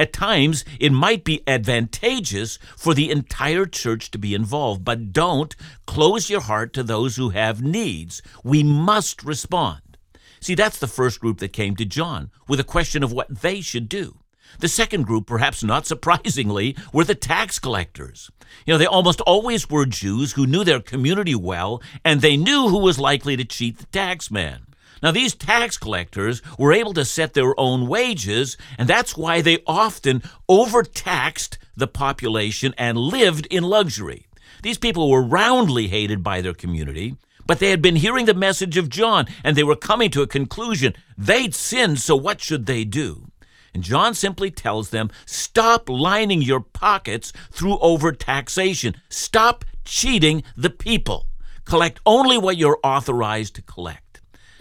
At 0.00 0.14
times, 0.14 0.64
it 0.78 0.92
might 0.92 1.24
be 1.24 1.46
advantageous 1.46 2.58
for 2.74 2.94
the 2.94 3.10
entire 3.10 3.66
church 3.66 4.10
to 4.12 4.18
be 4.18 4.34
involved, 4.34 4.82
but 4.82 5.12
don't 5.12 5.54
close 5.84 6.30
your 6.30 6.40
heart 6.40 6.72
to 6.72 6.82
those 6.82 7.16
who 7.16 7.28
have 7.28 7.60
needs. 7.60 8.22
We 8.42 8.62
must 8.62 9.22
respond. 9.22 9.98
See, 10.40 10.54
that's 10.54 10.78
the 10.78 10.86
first 10.86 11.20
group 11.20 11.36
that 11.40 11.52
came 11.52 11.76
to 11.76 11.84
John 11.84 12.30
with 12.48 12.58
a 12.58 12.64
question 12.64 13.02
of 13.02 13.12
what 13.12 13.42
they 13.42 13.60
should 13.60 13.90
do. 13.90 14.16
The 14.60 14.68
second 14.68 15.02
group, 15.02 15.26
perhaps 15.26 15.62
not 15.62 15.84
surprisingly, 15.92 16.78
were 16.94 17.04
the 17.04 17.14
tax 17.14 17.58
collectors. 17.58 18.30
You 18.64 18.72
know, 18.72 18.78
they 18.78 18.86
almost 18.86 19.20
always 19.20 19.68
were 19.68 19.84
Jews 19.84 20.32
who 20.32 20.46
knew 20.46 20.64
their 20.64 20.80
community 20.80 21.34
well, 21.34 21.82
and 22.06 22.22
they 22.22 22.38
knew 22.38 22.70
who 22.70 22.78
was 22.78 22.98
likely 22.98 23.36
to 23.36 23.44
cheat 23.44 23.76
the 23.76 23.86
tax 23.92 24.30
man. 24.30 24.64
Now, 25.02 25.10
these 25.10 25.34
tax 25.34 25.78
collectors 25.78 26.42
were 26.58 26.72
able 26.72 26.92
to 26.94 27.04
set 27.04 27.34
their 27.34 27.58
own 27.58 27.86
wages, 27.86 28.56
and 28.76 28.88
that's 28.88 29.16
why 29.16 29.40
they 29.40 29.58
often 29.66 30.22
overtaxed 30.48 31.58
the 31.74 31.86
population 31.86 32.74
and 32.76 32.98
lived 32.98 33.46
in 33.46 33.62
luxury. 33.62 34.26
These 34.62 34.78
people 34.78 35.08
were 35.08 35.22
roundly 35.22 35.88
hated 35.88 36.22
by 36.22 36.42
their 36.42 36.52
community, 36.52 37.16
but 37.46 37.58
they 37.58 37.70
had 37.70 37.80
been 37.80 37.96
hearing 37.96 38.26
the 38.26 38.34
message 38.34 38.76
of 38.76 38.90
John, 38.90 39.26
and 39.42 39.56
they 39.56 39.64
were 39.64 39.76
coming 39.76 40.10
to 40.10 40.22
a 40.22 40.26
conclusion. 40.26 40.94
They'd 41.16 41.54
sinned, 41.54 41.98
so 41.98 42.14
what 42.14 42.40
should 42.40 42.66
they 42.66 42.84
do? 42.84 43.30
And 43.72 43.82
John 43.82 44.14
simply 44.14 44.50
tells 44.50 44.90
them 44.90 45.10
stop 45.24 45.88
lining 45.88 46.42
your 46.42 46.60
pockets 46.60 47.32
through 47.50 47.78
overtaxation. 47.78 48.96
Stop 49.08 49.64
cheating 49.84 50.42
the 50.56 50.70
people. 50.70 51.26
Collect 51.64 52.00
only 52.04 52.36
what 52.36 52.56
you're 52.56 52.80
authorized 52.82 53.54
to 53.54 53.62
collect. 53.62 54.09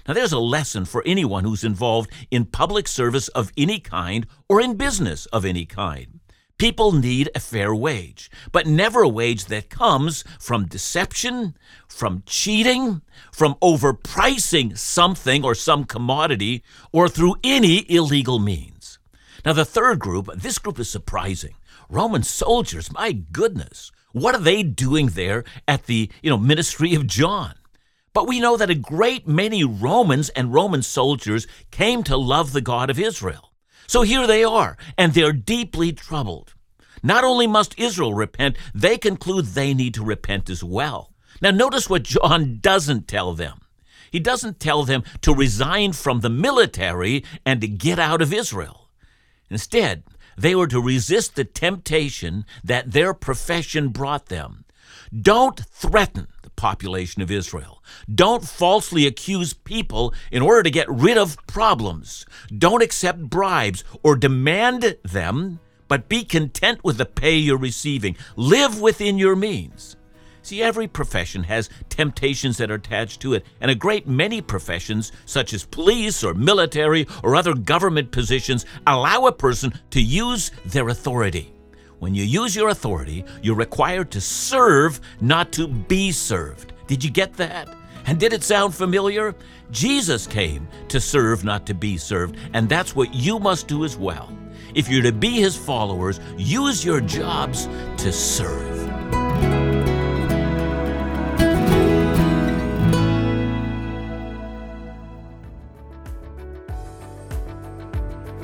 Now, 0.09 0.15
there's 0.15 0.33
a 0.33 0.39
lesson 0.39 0.85
for 0.85 1.03
anyone 1.05 1.43
who's 1.43 1.63
involved 1.63 2.09
in 2.31 2.45
public 2.45 2.87
service 2.87 3.27
of 3.27 3.51
any 3.55 3.79
kind 3.79 4.25
or 4.49 4.59
in 4.59 4.73
business 4.73 5.27
of 5.27 5.45
any 5.45 5.67
kind. 5.67 6.19
People 6.57 6.93
need 6.93 7.29
a 7.35 7.39
fair 7.39 7.75
wage, 7.75 8.31
but 8.51 8.65
never 8.65 9.03
a 9.03 9.07
wage 9.07 9.45
that 9.45 9.69
comes 9.69 10.23
from 10.39 10.65
deception, 10.65 11.55
from 11.87 12.23
cheating, 12.25 13.03
from 13.31 13.53
overpricing 13.61 14.75
something 14.75 15.45
or 15.45 15.53
some 15.53 15.83
commodity, 15.83 16.63
or 16.91 17.07
through 17.07 17.35
any 17.43 17.85
illegal 17.87 18.39
means. 18.39 18.97
Now, 19.45 19.53
the 19.53 19.63
third 19.63 19.99
group, 19.99 20.27
this 20.35 20.57
group 20.57 20.79
is 20.79 20.89
surprising. 20.89 21.53
Roman 21.87 22.23
soldiers, 22.23 22.91
my 22.91 23.11
goodness, 23.11 23.91
what 24.11 24.33
are 24.33 24.41
they 24.41 24.63
doing 24.63 25.09
there 25.09 25.43
at 25.67 25.85
the 25.85 26.09
you 26.23 26.31
know, 26.31 26.37
ministry 26.39 26.95
of 26.95 27.05
John? 27.05 27.53
But 28.13 28.27
we 28.27 28.39
know 28.39 28.57
that 28.57 28.69
a 28.69 28.75
great 28.75 29.27
many 29.27 29.63
Romans 29.63 30.29
and 30.29 30.53
Roman 30.53 30.81
soldiers 30.81 31.47
came 31.71 32.03
to 32.03 32.17
love 32.17 32.53
the 32.53 32.61
God 32.61 32.89
of 32.89 32.99
Israel. 32.99 33.51
So 33.87 34.01
here 34.01 34.27
they 34.27 34.43
are, 34.43 34.77
and 34.97 35.13
they're 35.13 35.33
deeply 35.33 35.93
troubled. 35.93 36.53
Not 37.01 37.23
only 37.23 37.47
must 37.47 37.79
Israel 37.79 38.13
repent, 38.13 38.57
they 38.73 38.97
conclude 38.97 39.45
they 39.45 39.73
need 39.73 39.93
to 39.95 40.03
repent 40.03 40.49
as 40.49 40.63
well. 40.63 41.13
Now, 41.41 41.51
notice 41.51 41.89
what 41.89 42.03
John 42.03 42.57
doesn't 42.61 43.07
tell 43.07 43.33
them. 43.33 43.61
He 44.11 44.19
doesn't 44.19 44.59
tell 44.59 44.83
them 44.83 45.03
to 45.21 45.33
resign 45.33 45.93
from 45.93 46.19
the 46.19 46.29
military 46.29 47.23
and 47.45 47.61
to 47.61 47.67
get 47.67 47.99
out 47.99 48.21
of 48.21 48.33
Israel. 48.33 48.89
Instead, 49.49 50.03
they 50.37 50.55
were 50.55 50.67
to 50.67 50.81
resist 50.81 51.35
the 51.35 51.43
temptation 51.43 52.45
that 52.63 52.91
their 52.91 53.13
profession 53.13 53.89
brought 53.89 54.27
them. 54.27 54.65
Don't 55.13 55.59
threaten 55.71 56.27
population 56.59 57.21
of 57.21 57.31
Israel. 57.31 57.81
Don't 58.13 58.43
falsely 58.43 59.07
accuse 59.07 59.53
people 59.53 60.13
in 60.29 60.41
order 60.41 60.61
to 60.61 60.69
get 60.69 60.89
rid 60.89 61.17
of 61.17 61.37
problems. 61.47 62.25
Don't 62.55 62.83
accept 62.83 63.29
bribes 63.29 63.85
or 64.03 64.17
demand 64.17 64.97
them, 65.03 65.61
but 65.87 66.09
be 66.09 66.25
content 66.25 66.83
with 66.83 66.97
the 66.97 67.05
pay 67.05 67.37
you're 67.37 67.57
receiving. 67.57 68.17
Live 68.35 68.81
within 68.81 69.17
your 69.17 69.37
means. 69.37 69.95
See, 70.41 70.61
every 70.61 70.87
profession 70.87 71.43
has 71.43 71.69
temptations 71.87 72.57
that 72.57 72.71
are 72.71 72.75
attached 72.75 73.21
to 73.21 73.35
it, 73.35 73.45
and 73.61 73.71
a 73.71 73.75
great 73.75 74.05
many 74.05 74.41
professions, 74.41 75.13
such 75.25 75.53
as 75.53 75.63
police 75.63 76.25
or 76.25 76.33
military 76.33 77.07
or 77.23 77.37
other 77.37 77.53
government 77.53 78.11
positions, 78.11 78.65
allow 78.85 79.27
a 79.27 79.31
person 79.31 79.71
to 79.91 80.01
use 80.01 80.51
their 80.65 80.89
authority. 80.89 81.53
When 81.99 82.15
you 82.15 82.23
use 82.23 82.55
your 82.55 82.69
authority, 82.69 83.25
you're 83.41 83.55
required 83.55 84.09
to 84.11 84.21
serve, 84.21 85.01
not 85.19 85.51
to 85.53 85.67
be 85.67 86.13
served. 86.13 86.71
Did 86.87 87.03
you 87.03 87.11
get 87.11 87.33
that? 87.33 87.67
And 88.05 88.17
did 88.17 88.31
it 88.31 88.41
sound 88.41 88.73
familiar? 88.73 89.35
Jesus 89.69 90.25
came 90.25 90.65
to 90.87 91.01
serve, 91.01 91.43
not 91.43 91.65
to 91.67 91.73
be 91.73 91.97
served, 91.97 92.37
and 92.53 92.69
that's 92.69 92.95
what 92.95 93.13
you 93.13 93.37
must 93.37 93.67
do 93.67 93.83
as 93.83 93.97
well. 93.97 94.31
If 94.73 94.87
you're 94.87 95.03
to 95.03 95.11
be 95.11 95.41
his 95.41 95.57
followers, 95.57 96.21
use 96.37 96.85
your 96.85 97.01
jobs 97.01 97.67
to 97.97 98.13
serve. 98.13 98.77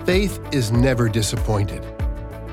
Faith 0.05 0.39
is 0.51 0.73
never 0.73 1.07
disappointed. 1.07 1.94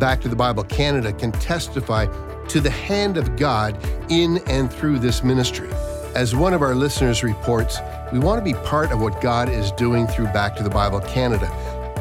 Back 0.03 0.21
to 0.23 0.29
the 0.29 0.35
Bible 0.35 0.65
Canada 0.65 1.13
can 1.13 1.31
testify 1.31 2.07
to 2.49 2.61
the 2.61 2.69
hand 2.69 3.17
of 3.17 3.37
God 3.37 3.79
in 4.11 4.39
and 4.49 4.69
through 4.69 4.99
this 4.99 5.23
ministry. 5.23 5.71
As 6.17 6.35
one 6.35 6.53
of 6.53 6.61
our 6.61 6.75
listeners 6.75 7.23
reports, 7.23 7.79
we 8.13 8.19
want 8.19 8.45
to 8.45 8.45
be 8.45 8.59
part 8.65 8.91
of 8.91 9.01
what 9.01 9.21
God 9.21 9.49
is 9.49 9.71
doing 9.71 10.09
through 10.09 10.25
Back 10.33 10.57
to 10.57 10.65
the 10.65 10.71
Bible 10.71 10.99
Canada, 11.03 11.47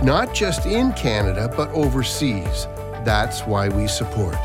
not 0.04 0.34
just 0.34 0.66
in 0.66 0.94
Canada, 0.94 1.54
but 1.56 1.70
overseas. 1.74 2.66
That's 3.06 3.42
why 3.42 3.70
we 3.70 3.88
support. 3.88 4.36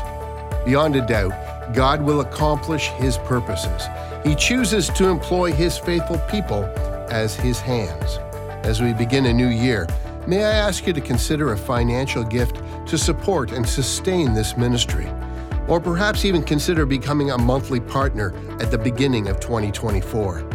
Beyond 0.63 0.95
a 0.95 1.07
doubt, 1.07 1.73
God 1.73 2.03
will 2.03 2.21
accomplish 2.21 2.89
His 2.89 3.17
purposes. 3.17 3.87
He 4.23 4.35
chooses 4.35 4.87
to 4.89 5.07
employ 5.07 5.51
His 5.51 5.79
faithful 5.79 6.19
people 6.29 6.63
as 7.09 7.35
His 7.35 7.59
hands. 7.59 8.19
As 8.63 8.83
we 8.83 8.93
begin 8.93 9.25
a 9.25 9.33
new 9.33 9.49
year, 9.49 9.87
may 10.27 10.43
I 10.43 10.51
ask 10.51 10.85
you 10.85 10.93
to 10.93 11.01
consider 11.01 11.53
a 11.53 11.57
financial 11.57 12.23
gift 12.23 12.61
to 12.87 12.97
support 12.97 13.51
and 13.51 13.67
sustain 13.67 14.33
this 14.33 14.57
ministry? 14.57 15.07
Or 15.67 15.79
perhaps 15.79 16.25
even 16.25 16.43
consider 16.43 16.85
becoming 16.85 17.31
a 17.31 17.37
monthly 17.37 17.79
partner 17.79 18.33
at 18.61 18.71
the 18.71 18.77
beginning 18.77 19.27
of 19.27 19.39
2024. 19.39 20.49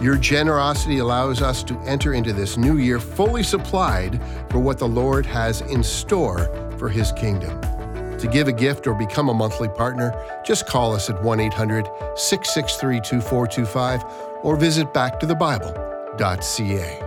Your 0.00 0.16
generosity 0.16 0.98
allows 0.98 1.40
us 1.40 1.62
to 1.64 1.78
enter 1.80 2.14
into 2.14 2.32
this 2.32 2.56
new 2.56 2.76
year 2.76 3.00
fully 3.00 3.42
supplied 3.42 4.20
for 4.50 4.58
what 4.58 4.78
the 4.78 4.88
Lord 4.88 5.24
has 5.24 5.62
in 5.62 5.82
store 5.82 6.50
for 6.78 6.88
His 6.88 7.12
kingdom. 7.12 7.58
To 8.18 8.26
give 8.26 8.48
a 8.48 8.52
gift 8.52 8.86
or 8.86 8.94
become 8.94 9.28
a 9.28 9.34
monthly 9.34 9.68
partner, 9.68 10.14
just 10.44 10.66
call 10.66 10.94
us 10.94 11.10
at 11.10 11.22
1 11.22 11.40
800 11.40 11.86
663 12.16 13.00
2425 13.00 14.04
or 14.42 14.56
visit 14.56 14.92
backtothebible.ca. 14.92 17.05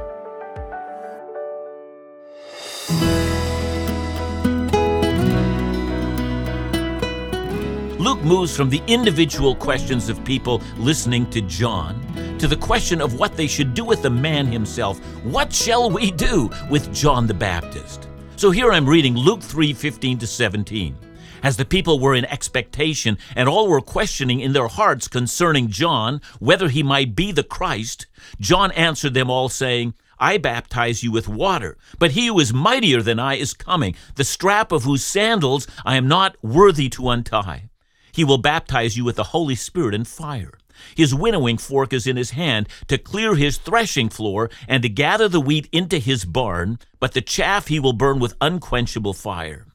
Moves 8.24 8.54
from 8.56 8.70
the 8.70 8.82
individual 8.88 9.56
questions 9.56 10.10
of 10.10 10.24
people 10.26 10.62
listening 10.78 11.30
to 11.30 11.40
John 11.42 12.06
to 12.38 12.50
the 12.50 12.58
question 12.58 13.00
of 13.00 13.18
what 13.18 13.38
they 13.38 13.48
should 13.48 13.74
do 13.74 13.86
with 13.86 14.02
the 14.02 14.10
man 14.10 14.46
himself. 14.46 15.00
What 15.24 15.54
shall 15.54 15.90
we 15.90 16.12
do 16.12 16.50
with 16.70 16.94
John 16.94 17.28
the 17.28 17.34
Baptist? 17.34 18.10
So 18.36 18.52
here 18.52 18.74
I'm 18.74 18.88
reading 18.88 19.16
Luke 19.16 19.42
3 19.42 19.74
15 19.74 20.18
to 20.18 20.28
17. 20.28 20.98
As 21.44 21.56
the 21.56 21.64
people 21.64 22.02
were 22.02 22.14
in 22.14 22.26
expectation 22.26 23.18
and 23.38 23.48
all 23.48 23.70
were 23.70 23.80
questioning 23.80 24.42
in 24.42 24.52
their 24.52 24.68
hearts 24.68 25.08
concerning 25.08 25.70
John 25.70 26.22
whether 26.40 26.68
he 26.68 26.84
might 26.84 27.16
be 27.16 27.32
the 27.32 27.44
Christ, 27.44 28.08
John 28.40 28.74
answered 28.74 29.14
them 29.14 29.30
all, 29.30 29.48
saying, 29.48 29.94
I 30.20 30.38
baptize 30.38 31.04
you 31.04 31.14
with 31.14 31.30
water, 31.30 31.78
but 31.98 32.12
he 32.12 32.28
who 32.28 32.40
is 32.40 32.54
mightier 32.54 33.02
than 33.02 33.20
I 33.20 33.36
is 33.36 33.54
coming, 33.54 33.96
the 34.16 34.26
strap 34.26 34.74
of 34.74 34.84
whose 34.84 35.06
sandals 35.06 35.68
I 35.86 35.96
am 35.96 36.10
not 36.10 36.36
worthy 36.44 36.90
to 36.90 37.10
untie. 37.10 37.69
He 38.20 38.26
will 38.26 38.38
baptize 38.38 38.98
you 38.98 39.06
with 39.06 39.16
the 39.16 39.32
Holy 39.32 39.56
Spirit 39.56 39.96
and 39.96 40.06
fire. 40.06 40.58
His 40.94 41.16
winnowing 41.16 41.58
fork 41.58 41.94
is 41.94 42.06
in 42.06 42.18
his 42.18 42.32
hand 42.32 42.68
to 42.90 42.98
clear 42.98 43.36
his 43.36 43.58
threshing 43.58 44.10
floor 44.10 44.50
and 44.68 44.84
to 44.84 44.90
gather 44.90 45.30
the 45.30 45.40
wheat 45.40 45.70
into 45.72 46.00
his 46.00 46.26
barn, 46.26 46.80
but 47.00 47.14
the 47.14 47.22
chaff 47.22 47.68
he 47.68 47.80
will 47.80 47.94
burn 47.94 48.20
with 48.20 48.36
unquenchable 48.42 49.14
fire. 49.14 49.68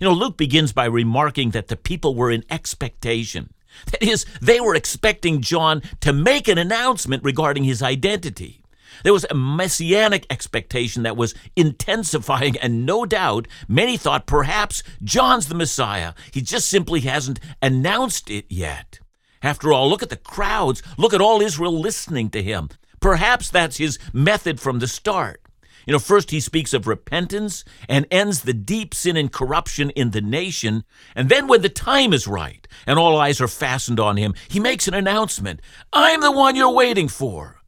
You 0.00 0.06
know, 0.06 0.14
Luke 0.14 0.38
begins 0.38 0.72
by 0.72 0.86
remarking 0.86 1.50
that 1.50 1.68
the 1.68 1.76
people 1.76 2.14
were 2.14 2.30
in 2.30 2.44
expectation. 2.48 3.52
That 3.90 4.02
is, 4.02 4.24
they 4.40 4.58
were 4.58 4.74
expecting 4.74 5.42
John 5.42 5.82
to 6.00 6.14
make 6.14 6.48
an 6.48 6.56
announcement 6.56 7.22
regarding 7.22 7.64
his 7.64 7.82
identity. 7.82 8.61
There 9.02 9.12
was 9.12 9.26
a 9.28 9.34
messianic 9.34 10.26
expectation 10.30 11.02
that 11.02 11.16
was 11.16 11.34
intensifying, 11.56 12.56
and 12.58 12.86
no 12.86 13.04
doubt 13.04 13.48
many 13.68 13.96
thought 13.96 14.26
perhaps 14.26 14.82
John's 15.02 15.48
the 15.48 15.54
Messiah. 15.54 16.14
He 16.32 16.40
just 16.40 16.68
simply 16.68 17.00
hasn't 17.00 17.40
announced 17.60 18.30
it 18.30 18.46
yet. 18.48 19.00
After 19.42 19.72
all, 19.72 19.88
look 19.88 20.02
at 20.02 20.10
the 20.10 20.16
crowds. 20.16 20.82
Look 20.96 21.12
at 21.12 21.20
all 21.20 21.42
Israel 21.42 21.78
listening 21.78 22.30
to 22.30 22.42
him. 22.42 22.68
Perhaps 23.00 23.50
that's 23.50 23.78
his 23.78 23.98
method 24.12 24.60
from 24.60 24.78
the 24.78 24.86
start. 24.86 25.40
You 25.86 25.92
know, 25.92 25.98
first 25.98 26.30
he 26.30 26.38
speaks 26.38 26.72
of 26.72 26.86
repentance 26.86 27.64
and 27.88 28.06
ends 28.10 28.42
the 28.42 28.52
deep 28.52 28.94
sin 28.94 29.16
and 29.16 29.32
corruption 29.32 29.90
in 29.90 30.10
the 30.10 30.20
nation. 30.20 30.84
And 31.16 31.28
then, 31.28 31.48
when 31.48 31.62
the 31.62 31.68
time 31.68 32.12
is 32.12 32.28
right 32.28 32.66
and 32.86 32.98
all 32.98 33.16
eyes 33.16 33.40
are 33.40 33.48
fastened 33.48 33.98
on 33.98 34.16
him, 34.16 34.34
he 34.48 34.60
makes 34.60 34.86
an 34.86 34.94
announcement 34.94 35.60
I'm 35.92 36.20
the 36.20 36.30
one 36.30 36.54
you're 36.54 36.70
waiting 36.70 37.08
for. 37.08 37.61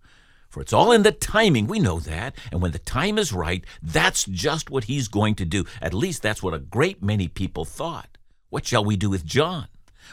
For 0.54 0.60
it's 0.60 0.72
all 0.72 0.92
in 0.92 1.02
the 1.02 1.10
timing. 1.10 1.66
We 1.66 1.80
know 1.80 1.98
that. 1.98 2.36
And 2.52 2.62
when 2.62 2.70
the 2.70 2.78
time 2.78 3.18
is 3.18 3.32
right, 3.32 3.64
that's 3.82 4.22
just 4.22 4.70
what 4.70 4.84
he's 4.84 5.08
going 5.08 5.34
to 5.34 5.44
do. 5.44 5.64
At 5.82 5.92
least 5.92 6.22
that's 6.22 6.44
what 6.44 6.54
a 6.54 6.60
great 6.60 7.02
many 7.02 7.26
people 7.26 7.64
thought. 7.64 8.16
What 8.50 8.64
shall 8.64 8.84
we 8.84 8.94
do 8.94 9.10
with 9.10 9.24
John? 9.24 9.66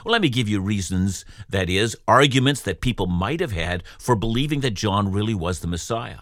Well, 0.03 0.13
let 0.13 0.23
me 0.23 0.29
give 0.29 0.49
you 0.49 0.59
reasons, 0.59 1.25
that 1.47 1.69
is, 1.69 1.95
arguments 2.07 2.61
that 2.61 2.81
people 2.81 3.05
might 3.05 3.39
have 3.39 3.51
had 3.51 3.83
for 3.99 4.15
believing 4.15 4.61
that 4.61 4.73
John 4.73 5.11
really 5.11 5.35
was 5.35 5.59
the 5.59 5.67
Messiah. 5.67 6.21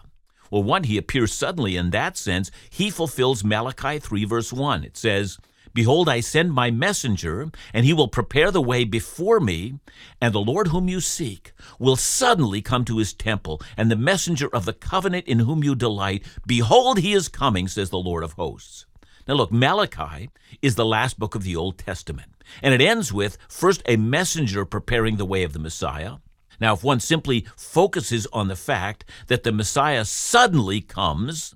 Well, 0.52 0.64
one, 0.64 0.84
he 0.84 0.98
appears 0.98 1.34
suddenly 1.34 1.78
in 1.78 1.92
that 1.92 2.18
sense. 2.18 2.52
He 2.70 2.90
fulfills 2.90 3.46
Malachi 3.46 4.00
3, 4.00 4.26
verse 4.26 4.52
1. 4.52 4.84
It 4.84 4.98
says, 4.98 5.38
Behold, 5.74 6.10
I 6.10 6.20
send 6.20 6.54
my 6.54 6.72
messenger, 6.72 7.50
and 7.74 7.86
he 7.86 7.94
will 7.94 8.08
prepare 8.08 8.52
the 8.52 8.62
way 8.62 8.84
before 8.84 9.40
me, 9.40 9.76
and 10.20 10.34
the 10.34 10.40
Lord 10.40 10.68
whom 10.68 10.88
you 10.88 11.00
seek 11.00 11.54
will 11.78 11.96
suddenly 11.96 12.62
come 12.62 12.86
to 12.86 12.98
his 12.98 13.14
temple, 13.14 13.62
and 13.78 13.90
the 13.90 13.96
messenger 13.96 14.48
of 14.54 14.66
the 14.66 14.74
covenant 14.74 15.28
in 15.28 15.40
whom 15.40 15.64
you 15.64 15.76
delight, 15.76 16.26
behold, 16.46 17.00
he 17.00 17.14
is 17.14 17.28
coming, 17.28 17.68
says 17.68 17.90
the 17.90 17.98
Lord 17.98 18.24
of 18.24 18.34
hosts. 18.34 18.86
Now, 19.28 19.36
look, 19.36 19.52
Malachi 19.52 20.32
is 20.62 20.74
the 20.74 20.86
last 20.86 21.20
book 21.20 21.36
of 21.36 21.44
the 21.44 21.56
Old 21.56 21.78
Testament, 21.78 22.32
and 22.64 22.74
it 22.74 22.82
ends 22.82 23.14
with 23.14 23.38
first 23.48 23.84
a 23.86 23.96
messenger 23.96 24.66
preparing 24.66 25.18
the 25.18 25.26
way 25.26 25.44
of 25.44 25.54
the 25.54 25.60
Messiah. 25.60 26.16
Now, 26.60 26.74
if 26.74 26.84
one 26.84 27.00
simply 27.00 27.46
focuses 27.56 28.28
on 28.34 28.48
the 28.48 28.56
fact 28.56 29.06
that 29.28 29.44
the 29.44 29.52
Messiah 29.52 30.04
suddenly 30.04 30.82
comes, 30.82 31.56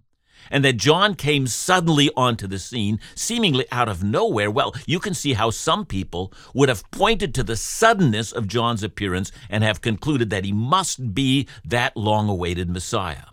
and 0.54 0.64
that 0.64 0.78
John 0.78 1.16
came 1.16 1.48
suddenly 1.48 2.12
onto 2.16 2.46
the 2.46 2.60
scene, 2.60 3.00
seemingly 3.16 3.66
out 3.72 3.90
of 3.90 4.04
nowhere, 4.04 4.52
well, 4.52 4.76
you 4.86 5.00
can 5.00 5.16
see 5.16 5.34
how 5.34 5.50
some 5.50 5.84
people 5.84 6.32
would 6.54 6.70
have 6.70 6.90
pointed 6.92 7.34
to 7.34 7.44
the 7.44 7.58
suddenness 7.58 8.32
of 8.32 8.48
John's 8.48 8.84
appearance 8.84 9.32
and 9.50 9.64
have 9.64 9.82
concluded 9.82 10.30
that 10.30 10.46
he 10.46 10.54
must 10.54 11.16
be 11.16 11.48
that 11.66 11.98
long 11.98 12.30
awaited 12.30 12.70
Messiah. 12.70 13.26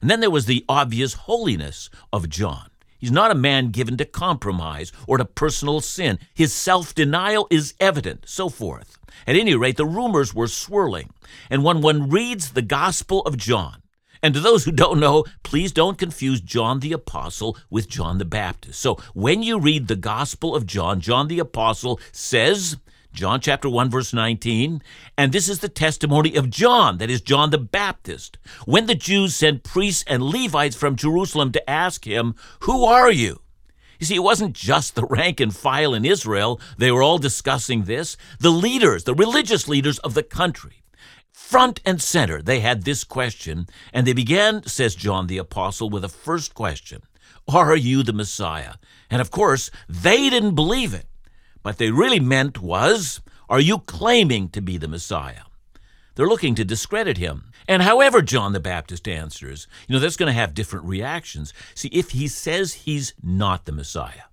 And 0.00 0.10
then 0.10 0.20
there 0.20 0.30
was 0.30 0.46
the 0.46 0.64
obvious 0.66 1.12
holiness 1.12 1.90
of 2.12 2.30
John. 2.30 2.70
He's 2.98 3.12
not 3.12 3.30
a 3.30 3.34
man 3.34 3.70
given 3.70 3.98
to 3.98 4.06
compromise 4.06 4.90
or 5.06 5.18
to 5.18 5.26
personal 5.26 5.82
sin. 5.82 6.18
His 6.32 6.54
self 6.54 6.94
denial 6.94 7.46
is 7.50 7.74
evident, 7.78 8.24
so 8.26 8.48
forth. 8.48 8.96
At 9.26 9.36
any 9.36 9.54
rate, 9.54 9.76
the 9.76 9.84
rumors 9.84 10.34
were 10.34 10.48
swirling. 10.48 11.10
And 11.50 11.62
when 11.62 11.82
one 11.82 12.08
reads 12.08 12.52
the 12.52 12.62
Gospel 12.62 13.20
of 13.22 13.36
John, 13.36 13.82
and 14.24 14.32
to 14.32 14.40
those 14.40 14.64
who 14.64 14.72
don't 14.72 14.98
know, 14.98 15.26
please 15.42 15.70
don't 15.70 15.98
confuse 15.98 16.40
John 16.40 16.80
the 16.80 16.94
Apostle 16.94 17.58
with 17.68 17.90
John 17.90 18.16
the 18.16 18.24
Baptist. 18.24 18.80
So 18.80 18.98
when 19.12 19.42
you 19.42 19.60
read 19.60 19.86
the 19.86 19.96
Gospel 19.96 20.56
of 20.56 20.64
John, 20.64 21.02
John 21.02 21.28
the 21.28 21.40
Apostle 21.40 22.00
says, 22.10 22.78
John 23.12 23.38
chapter 23.38 23.68
1 23.68 23.90
verse 23.90 24.14
19, 24.14 24.80
and 25.18 25.30
this 25.30 25.46
is 25.46 25.58
the 25.58 25.68
testimony 25.68 26.36
of 26.36 26.48
John, 26.48 26.96
that 26.98 27.10
is 27.10 27.20
John 27.20 27.50
the 27.50 27.58
Baptist. 27.58 28.38
When 28.64 28.86
the 28.86 28.94
Jews 28.94 29.36
sent 29.36 29.62
priests 29.62 30.04
and 30.06 30.22
Levites 30.22 30.74
from 30.74 30.96
Jerusalem 30.96 31.52
to 31.52 31.70
ask 31.70 32.06
him, 32.06 32.34
"Who 32.60 32.86
are 32.86 33.12
you?" 33.12 33.42
You 34.00 34.06
see, 34.06 34.14
it 34.14 34.20
wasn't 34.20 34.56
just 34.56 34.94
the 34.94 35.04
rank 35.04 35.38
and 35.38 35.54
file 35.54 35.92
in 35.92 36.06
Israel. 36.06 36.58
They 36.78 36.90
were 36.90 37.02
all 37.02 37.18
discussing 37.18 37.82
this. 37.82 38.16
The 38.40 38.48
leaders, 38.48 39.04
the 39.04 39.14
religious 39.14 39.68
leaders 39.68 39.98
of 39.98 40.14
the 40.14 40.22
country, 40.22 40.82
Front 41.54 41.80
and 41.84 42.02
center, 42.02 42.42
they 42.42 42.58
had 42.58 42.82
this 42.82 43.04
question, 43.04 43.68
and 43.92 44.04
they 44.04 44.12
began, 44.12 44.66
says 44.66 44.96
John 44.96 45.28
the 45.28 45.38
Apostle, 45.38 45.88
with 45.88 46.02
a 46.02 46.08
first 46.08 46.52
question 46.52 47.02
Are 47.46 47.76
you 47.76 48.02
the 48.02 48.12
Messiah? 48.12 48.74
And 49.08 49.20
of 49.20 49.30
course, 49.30 49.70
they 49.88 50.28
didn't 50.28 50.56
believe 50.56 50.92
it. 50.92 51.06
What 51.62 51.78
they 51.78 51.92
really 51.92 52.18
meant 52.18 52.60
was, 52.60 53.20
Are 53.48 53.60
you 53.60 53.78
claiming 53.78 54.48
to 54.48 54.60
be 54.60 54.78
the 54.78 54.88
Messiah? 54.88 55.44
They're 56.16 56.26
looking 56.26 56.56
to 56.56 56.64
discredit 56.64 57.18
him. 57.18 57.52
And 57.68 57.82
however 57.82 58.20
John 58.20 58.52
the 58.52 58.58
Baptist 58.58 59.06
answers, 59.06 59.68
you 59.86 59.92
know, 59.92 60.00
that's 60.00 60.16
going 60.16 60.26
to 60.26 60.40
have 60.40 60.54
different 60.54 60.86
reactions. 60.86 61.54
See, 61.76 61.88
if 61.92 62.10
he 62.10 62.26
says 62.26 62.74
he's 62.74 63.14
not 63.22 63.64
the 63.64 63.70
Messiah, 63.70 64.26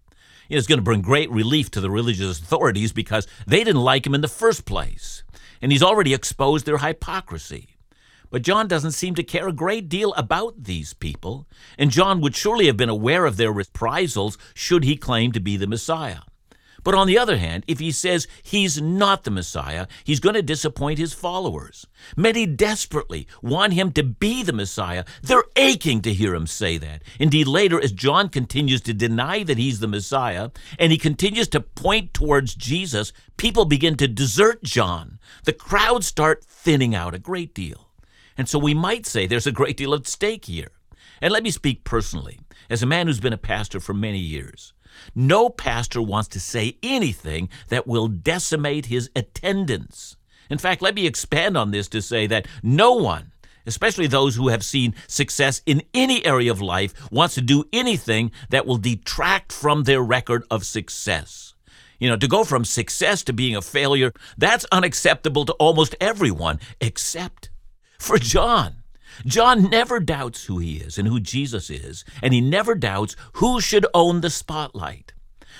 it's 0.49 0.65
going 0.65 0.79
to 0.79 0.83
bring 0.83 1.03
great 1.03 1.29
relief 1.29 1.69
to 1.69 1.81
the 1.81 1.91
religious 1.91 2.39
authorities 2.39 2.91
because 2.91 3.27
they 3.45 3.63
didn't 3.63 3.83
like 3.83 4.07
him 4.07 4.15
in 4.15 4.21
the 4.21 4.27
first 4.27 4.65
place. 4.65 5.23
And 5.61 5.71
he's 5.71 5.83
already 5.83 6.13
exposed 6.13 6.65
their 6.65 6.79
hypocrisy. 6.79 7.75
But 8.29 8.43
John 8.43 8.67
doesn't 8.67 8.93
seem 8.93 9.13
to 9.15 9.23
care 9.23 9.47
a 9.49 9.53
great 9.53 9.89
deal 9.89 10.13
about 10.13 10.63
these 10.63 10.93
people, 10.93 11.47
and 11.77 11.91
John 11.91 12.21
would 12.21 12.35
surely 12.35 12.67
have 12.67 12.77
been 12.77 12.89
aware 12.89 13.25
of 13.25 13.35
their 13.37 13.51
reprisals 13.51 14.37
should 14.53 14.85
he 14.85 14.95
claim 14.95 15.33
to 15.33 15.39
be 15.41 15.57
the 15.57 15.67
Messiah. 15.67 16.21
But 16.83 16.95
on 16.95 17.07
the 17.07 17.17
other 17.17 17.37
hand, 17.37 17.63
if 17.67 17.79
he 17.79 17.91
says 17.91 18.27
he's 18.43 18.81
not 18.81 19.23
the 19.23 19.31
Messiah, 19.31 19.87
he's 20.03 20.19
going 20.19 20.35
to 20.35 20.41
disappoint 20.41 20.99
his 20.99 21.13
followers. 21.13 21.85
Many 22.15 22.45
desperately 22.45 23.27
want 23.41 23.73
him 23.73 23.91
to 23.93 24.03
be 24.03 24.43
the 24.43 24.53
Messiah. 24.53 25.05
They're 25.21 25.43
aching 25.55 26.01
to 26.01 26.13
hear 26.13 26.33
him 26.33 26.47
say 26.47 26.77
that. 26.77 27.03
Indeed, 27.19 27.47
later, 27.47 27.81
as 27.81 27.91
John 27.91 28.29
continues 28.29 28.81
to 28.81 28.93
deny 28.93 29.43
that 29.43 29.57
he's 29.57 29.79
the 29.79 29.87
Messiah 29.87 30.49
and 30.79 30.91
he 30.91 30.97
continues 30.97 31.47
to 31.49 31.61
point 31.61 32.13
towards 32.13 32.55
Jesus, 32.55 33.13
people 33.37 33.65
begin 33.65 33.95
to 33.97 34.07
desert 34.07 34.63
John. 34.63 35.19
The 35.45 35.53
crowds 35.53 36.07
start 36.07 36.43
thinning 36.43 36.95
out 36.95 37.15
a 37.15 37.19
great 37.19 37.53
deal. 37.53 37.89
And 38.37 38.49
so 38.49 38.57
we 38.57 38.73
might 38.73 39.05
say 39.05 39.27
there's 39.27 39.47
a 39.47 39.51
great 39.51 39.77
deal 39.77 39.93
at 39.93 40.07
stake 40.07 40.45
here. 40.45 40.71
And 41.21 41.31
let 41.31 41.43
me 41.43 41.51
speak 41.51 41.83
personally, 41.83 42.39
as 42.69 42.81
a 42.81 42.87
man 42.87 43.05
who's 43.05 43.19
been 43.19 43.33
a 43.33 43.37
pastor 43.37 43.79
for 43.79 43.93
many 43.93 44.17
years. 44.17 44.73
No 45.15 45.49
pastor 45.49 46.01
wants 46.01 46.29
to 46.29 46.39
say 46.39 46.77
anything 46.83 47.49
that 47.69 47.87
will 47.87 48.07
decimate 48.07 48.87
his 48.87 49.09
attendance. 49.15 50.17
In 50.49 50.57
fact, 50.57 50.81
let 50.81 50.95
me 50.95 51.07
expand 51.07 51.57
on 51.57 51.71
this 51.71 51.87
to 51.89 52.01
say 52.01 52.27
that 52.27 52.47
no 52.61 52.93
one, 52.93 53.31
especially 53.65 54.07
those 54.07 54.35
who 54.35 54.49
have 54.49 54.65
seen 54.65 54.93
success 55.07 55.61
in 55.65 55.81
any 55.93 56.25
area 56.25 56.51
of 56.51 56.61
life, 56.61 56.93
wants 57.11 57.35
to 57.35 57.41
do 57.41 57.63
anything 57.71 58.31
that 58.49 58.65
will 58.65 58.77
detract 58.77 59.53
from 59.53 59.83
their 59.83 60.01
record 60.01 60.43
of 60.51 60.65
success. 60.65 61.53
You 61.99 62.09
know, 62.09 62.17
to 62.17 62.27
go 62.27 62.43
from 62.43 62.65
success 62.65 63.23
to 63.23 63.33
being 63.33 63.55
a 63.55 63.61
failure, 63.61 64.11
that's 64.37 64.65
unacceptable 64.71 65.45
to 65.45 65.53
almost 65.53 65.95
everyone, 66.01 66.59
except 66.81 67.49
for 67.99 68.17
John. 68.17 68.80
John 69.25 69.69
never 69.69 69.99
doubts 69.99 70.45
who 70.45 70.59
he 70.59 70.77
is 70.77 70.97
and 70.97 71.07
who 71.07 71.19
Jesus 71.19 71.69
is, 71.69 72.03
and 72.21 72.33
he 72.33 72.41
never 72.41 72.75
doubts 72.75 73.15
who 73.33 73.61
should 73.61 73.85
own 73.93 74.21
the 74.21 74.29
spotlight. 74.29 75.13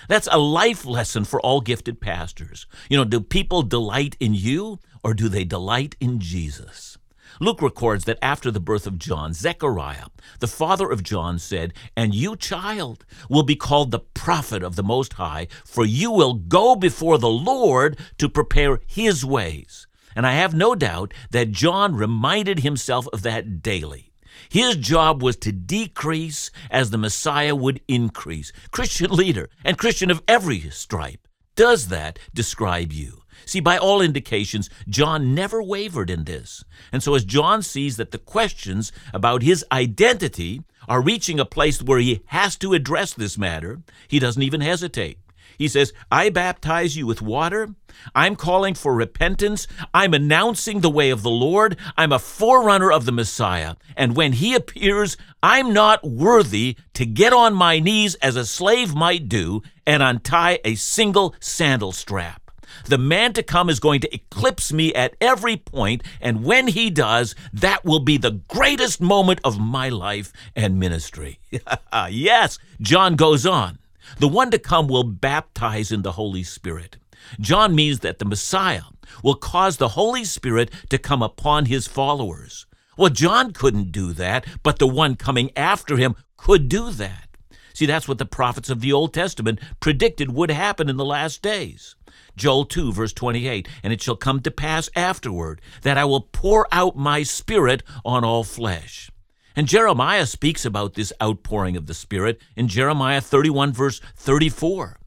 That's 0.08 0.28
a 0.32 0.40
life 0.40 0.86
lesson 0.86 1.26
for 1.26 1.40
all 1.42 1.62
gifted 1.62 2.02
pastors. 2.02 2.66
You 2.90 2.98
know, 2.98 3.06
do 3.06 3.22
people 3.22 3.62
delight 3.62 4.18
in 4.20 4.34
you 4.34 4.80
or 5.04 5.14
do 5.14 5.30
they 5.30 5.44
delight 5.44 5.96
in 6.00 6.20
Jesus? 6.20 6.98
Luke 7.40 7.62
records 7.62 8.06
that 8.06 8.20
after 8.22 8.52
the 8.52 8.60
birth 8.60 8.86
of 8.86 9.00
John, 9.00 9.34
Zechariah, 9.34 10.08
the 10.40 10.48
father 10.48 10.90
of 10.90 11.02
John, 11.02 11.40
said, 11.40 11.74
And 11.96 12.14
you, 12.14 12.36
child, 12.36 13.06
will 13.30 13.44
be 13.44 13.56
called 13.56 13.92
the 13.92 14.00
prophet 14.00 14.64
of 14.64 14.76
the 14.76 14.84
Most 14.84 15.14
High, 15.14 15.48
for 15.66 15.86
you 15.86 16.12
will 16.12 16.34
go 16.34 16.76
before 16.76 17.18
the 17.18 17.30
Lord 17.30 17.98
to 18.18 18.30
prepare 18.30 18.82
his 18.86 19.26
ways 19.26 19.88
and 20.16 20.26
I 20.26 20.34
have 20.34 20.54
no 20.54 20.76
doubt 20.76 21.14
that 21.32 21.52
John 21.52 21.96
reminded 21.96 22.60
himself 22.60 23.08
of 23.14 23.24
that 23.24 23.62
daily. 23.62 24.12
His 24.50 24.76
job 24.76 25.22
was 25.22 25.38
to 25.38 25.52
decrease 25.52 26.52
as 26.70 26.90
the 26.90 26.98
Messiah 26.98 27.56
would 27.56 27.82
increase. 27.88 28.52
Christian 28.72 29.12
leader 29.12 29.50
and 29.64 29.78
Christian 29.78 30.12
of 30.12 30.22
every 30.28 30.62
stripe. 30.72 31.28
Does 31.56 31.88
that 31.90 32.20
describe 32.34 32.92
you? 32.92 33.22
See, 33.46 33.60
by 33.60 33.78
all 33.78 34.02
indications, 34.02 34.70
John 34.88 35.34
never 35.34 35.64
wavered 35.64 36.10
in 36.10 36.26
this. 36.26 36.64
And 36.92 37.02
so, 37.02 37.16
as 37.16 37.26
John 37.26 37.62
sees 37.64 37.98
that 37.98 38.12
the 38.12 38.18
questions 38.18 38.92
about 39.14 39.42
his 39.42 39.66
identity 39.72 40.62
are 40.88 41.02
reaching 41.02 41.40
a 41.40 41.46
place 41.46 41.82
where 41.82 42.00
he 42.00 42.22
has 42.28 42.56
to 42.58 42.74
address 42.74 43.14
this 43.14 43.38
matter, 43.38 43.82
he 44.08 44.20
doesn't 44.20 44.44
even 44.44 44.62
hesitate. 44.62 45.20
He 45.62 45.68
says, 45.68 45.94
I 46.12 46.32
baptize 46.32 46.98
you 46.98 47.06
with 47.06 47.22
water. 47.22 47.76
I'm 48.16 48.36
calling 48.36 48.74
for 48.74 48.96
repentance. 48.96 49.68
I'm 49.94 50.12
announcing 50.12 50.80
the 50.80 50.90
way 50.90 51.12
of 51.12 51.22
the 51.22 51.30
Lord. 51.30 51.78
I'm 51.96 52.12
a 52.12 52.18
forerunner 52.18 52.92
of 52.92 53.06
the 53.06 53.12
Messiah. 53.12 53.76
And 53.96 54.16
when 54.16 54.34
he 54.34 54.56
appears, 54.56 55.18
I'm 55.44 55.72
not 55.72 56.04
worthy 56.04 56.78
to 56.96 57.06
get 57.06 57.32
on 57.32 57.54
my 57.54 57.78
knees 57.78 58.16
as 58.24 58.36
a 58.36 58.46
slave 58.48 58.96
might 58.96 59.30
do 59.30 59.62
and 59.86 60.02
untie 60.02 60.58
a 60.66 60.74
single 60.74 61.36
sandal 61.40 61.92
strap. 61.92 62.50
The 62.86 62.98
man 62.98 63.34
to 63.34 63.44
come 63.44 63.70
is 63.70 63.80
going 63.80 64.02
to 64.02 64.12
eclipse 64.12 64.74
me 64.74 64.92
at 64.96 65.16
every 65.22 65.58
point, 65.58 66.02
and 66.20 66.44
when 66.44 66.70
he 66.70 66.90
does, 66.90 67.36
that 67.54 67.86
will 67.86 68.00
be 68.00 68.18
the 68.18 68.42
greatest 68.48 69.00
moment 69.00 69.42
of 69.44 69.60
my 69.60 69.90
life 69.90 70.34
and 70.56 70.80
ministry. 70.80 71.40
yes, 72.10 72.58
John 72.82 73.16
goes 73.16 73.46
on. 73.46 73.78
The 74.20 74.28
one 74.28 74.52
to 74.52 74.60
come 74.60 74.88
will 74.88 75.04
baptize 75.04 75.92
in 75.92 76.02
the 76.02 76.14
Holy 76.14 76.44
Spirit. 76.44 76.98
John 77.40 77.76
means 77.76 78.00
that 78.00 78.20
the 78.20 78.26
Messiah 78.26 78.84
will 79.24 79.36
cause 79.36 79.78
the 79.78 79.90
Holy 79.90 80.24
Spirit 80.24 80.72
to 80.90 80.98
come 80.98 81.22
upon 81.22 81.66
his 81.66 81.88
followers. 81.88 82.66
Well, 82.98 83.10
John 83.10 83.52
couldn't 83.54 83.92
do 83.92 84.14
that, 84.14 84.46
but 84.64 84.80
the 84.80 84.88
one 84.88 85.16
coming 85.16 85.52
after 85.56 85.98
him 85.98 86.16
could 86.38 86.68
do 86.68 86.92
that. 86.92 87.28
See, 87.74 87.86
that's 87.86 88.08
what 88.08 88.18
the 88.18 88.26
prophets 88.26 88.70
of 88.70 88.82
the 88.82 88.92
Old 88.92 89.14
Testament 89.14 89.60
predicted 89.80 90.34
would 90.34 90.52
happen 90.52 90.90
in 90.90 90.98
the 90.98 91.06
last 91.06 91.42
days. 91.42 91.96
Joel 92.36 92.66
2, 92.66 92.92
verse 92.92 93.14
28, 93.14 93.68
and 93.84 93.94
it 93.94 94.02
shall 94.02 94.16
come 94.16 94.42
to 94.42 94.52
pass 94.52 94.90
afterward 94.96 95.62
that 95.84 95.98
I 95.98 96.06
will 96.06 96.22
pour 96.22 96.68
out 96.72 96.96
my 96.96 97.24
spirit 97.24 97.84
on 98.04 98.24
all 98.24 98.44
flesh. 98.44 99.11
And 99.56 99.68
Jeremiah 99.68 100.26
speaks 100.26 100.66
about 100.66 100.94
this 100.94 101.12
outpouring 101.22 101.76
of 101.76 101.88
the 101.88 101.94
Spirit 101.94 102.40
in 102.56 102.68
Jeremiah 102.68 103.22
31, 103.22 103.74
verse 103.74 104.02
34. 104.16 104.98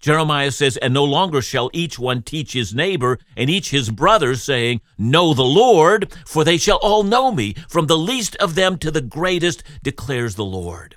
Jeremiah 0.00 0.50
says, 0.50 0.78
And 0.78 0.94
no 0.94 1.04
longer 1.04 1.42
shall 1.42 1.70
each 1.74 1.98
one 1.98 2.22
teach 2.22 2.54
his 2.54 2.74
neighbor 2.74 3.18
and 3.36 3.50
each 3.50 3.70
his 3.70 3.90
brother, 3.90 4.34
saying, 4.34 4.80
Know 4.96 5.34
the 5.34 5.44
Lord, 5.44 6.14
for 6.26 6.42
they 6.42 6.56
shall 6.56 6.78
all 6.78 7.02
know 7.02 7.30
me, 7.30 7.54
from 7.68 7.86
the 7.86 7.98
least 7.98 8.34
of 8.36 8.54
them 8.54 8.78
to 8.78 8.90
the 8.90 9.02
greatest, 9.02 9.62
declares 9.82 10.36
the 10.36 10.44
Lord. 10.44 10.96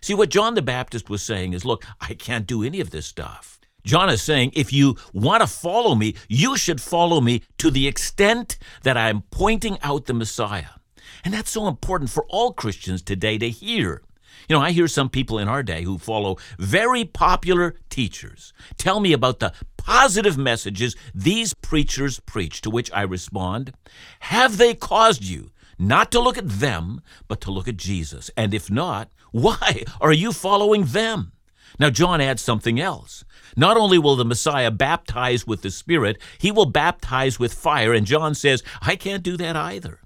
See, 0.00 0.14
what 0.14 0.30
John 0.30 0.54
the 0.54 0.62
Baptist 0.62 1.10
was 1.10 1.22
saying 1.22 1.52
is, 1.52 1.64
Look, 1.64 1.84
I 2.00 2.14
can't 2.14 2.46
do 2.46 2.62
any 2.62 2.78
of 2.78 2.90
this 2.90 3.06
stuff. 3.06 3.58
John 3.84 4.08
is 4.08 4.22
saying, 4.22 4.52
if 4.54 4.72
you 4.72 4.96
want 5.12 5.42
to 5.42 5.46
follow 5.46 5.94
me, 5.94 6.14
you 6.26 6.56
should 6.56 6.80
follow 6.80 7.20
me 7.20 7.42
to 7.58 7.70
the 7.70 7.86
extent 7.86 8.56
that 8.82 8.96
I'm 8.96 9.22
pointing 9.30 9.78
out 9.82 10.06
the 10.06 10.14
Messiah. 10.14 10.78
And 11.24 11.32
that's 11.32 11.50
so 11.50 11.68
important 11.68 12.10
for 12.10 12.26
all 12.28 12.52
Christians 12.52 13.02
today 13.02 13.38
to 13.38 13.48
hear. 13.48 14.02
You 14.48 14.56
know, 14.56 14.62
I 14.62 14.72
hear 14.72 14.88
some 14.88 15.08
people 15.08 15.38
in 15.38 15.48
our 15.48 15.62
day 15.62 15.84
who 15.84 15.96
follow 15.96 16.36
very 16.58 17.04
popular 17.04 17.76
teachers 17.88 18.52
tell 18.76 19.00
me 19.00 19.14
about 19.14 19.38
the 19.38 19.54
positive 19.78 20.36
messages 20.36 20.96
these 21.14 21.54
preachers 21.54 22.20
preach, 22.20 22.60
to 22.62 22.70
which 22.70 22.92
I 22.92 23.02
respond, 23.02 23.72
Have 24.20 24.58
they 24.58 24.74
caused 24.74 25.24
you 25.24 25.50
not 25.78 26.10
to 26.12 26.20
look 26.20 26.36
at 26.36 26.48
them, 26.48 27.00
but 27.26 27.40
to 27.42 27.50
look 27.50 27.68
at 27.68 27.78
Jesus? 27.78 28.30
And 28.36 28.52
if 28.52 28.70
not, 28.70 29.10
why 29.32 29.84
are 30.00 30.12
you 30.12 30.32
following 30.32 30.84
them? 30.84 31.32
Now, 31.78 31.90
John 31.90 32.20
adds 32.20 32.40
something 32.40 32.78
else. 32.78 33.24
Not 33.56 33.76
only 33.76 33.98
will 33.98 34.14
the 34.14 34.24
Messiah 34.24 34.70
baptize 34.70 35.46
with 35.46 35.62
the 35.62 35.70
Spirit, 35.70 36.18
he 36.38 36.52
will 36.52 36.66
baptize 36.66 37.40
with 37.40 37.52
fire. 37.52 37.92
And 37.92 38.06
John 38.06 38.34
says, 38.34 38.62
I 38.80 38.94
can't 38.94 39.24
do 39.24 39.36
that 39.38 39.56
either. 39.56 40.00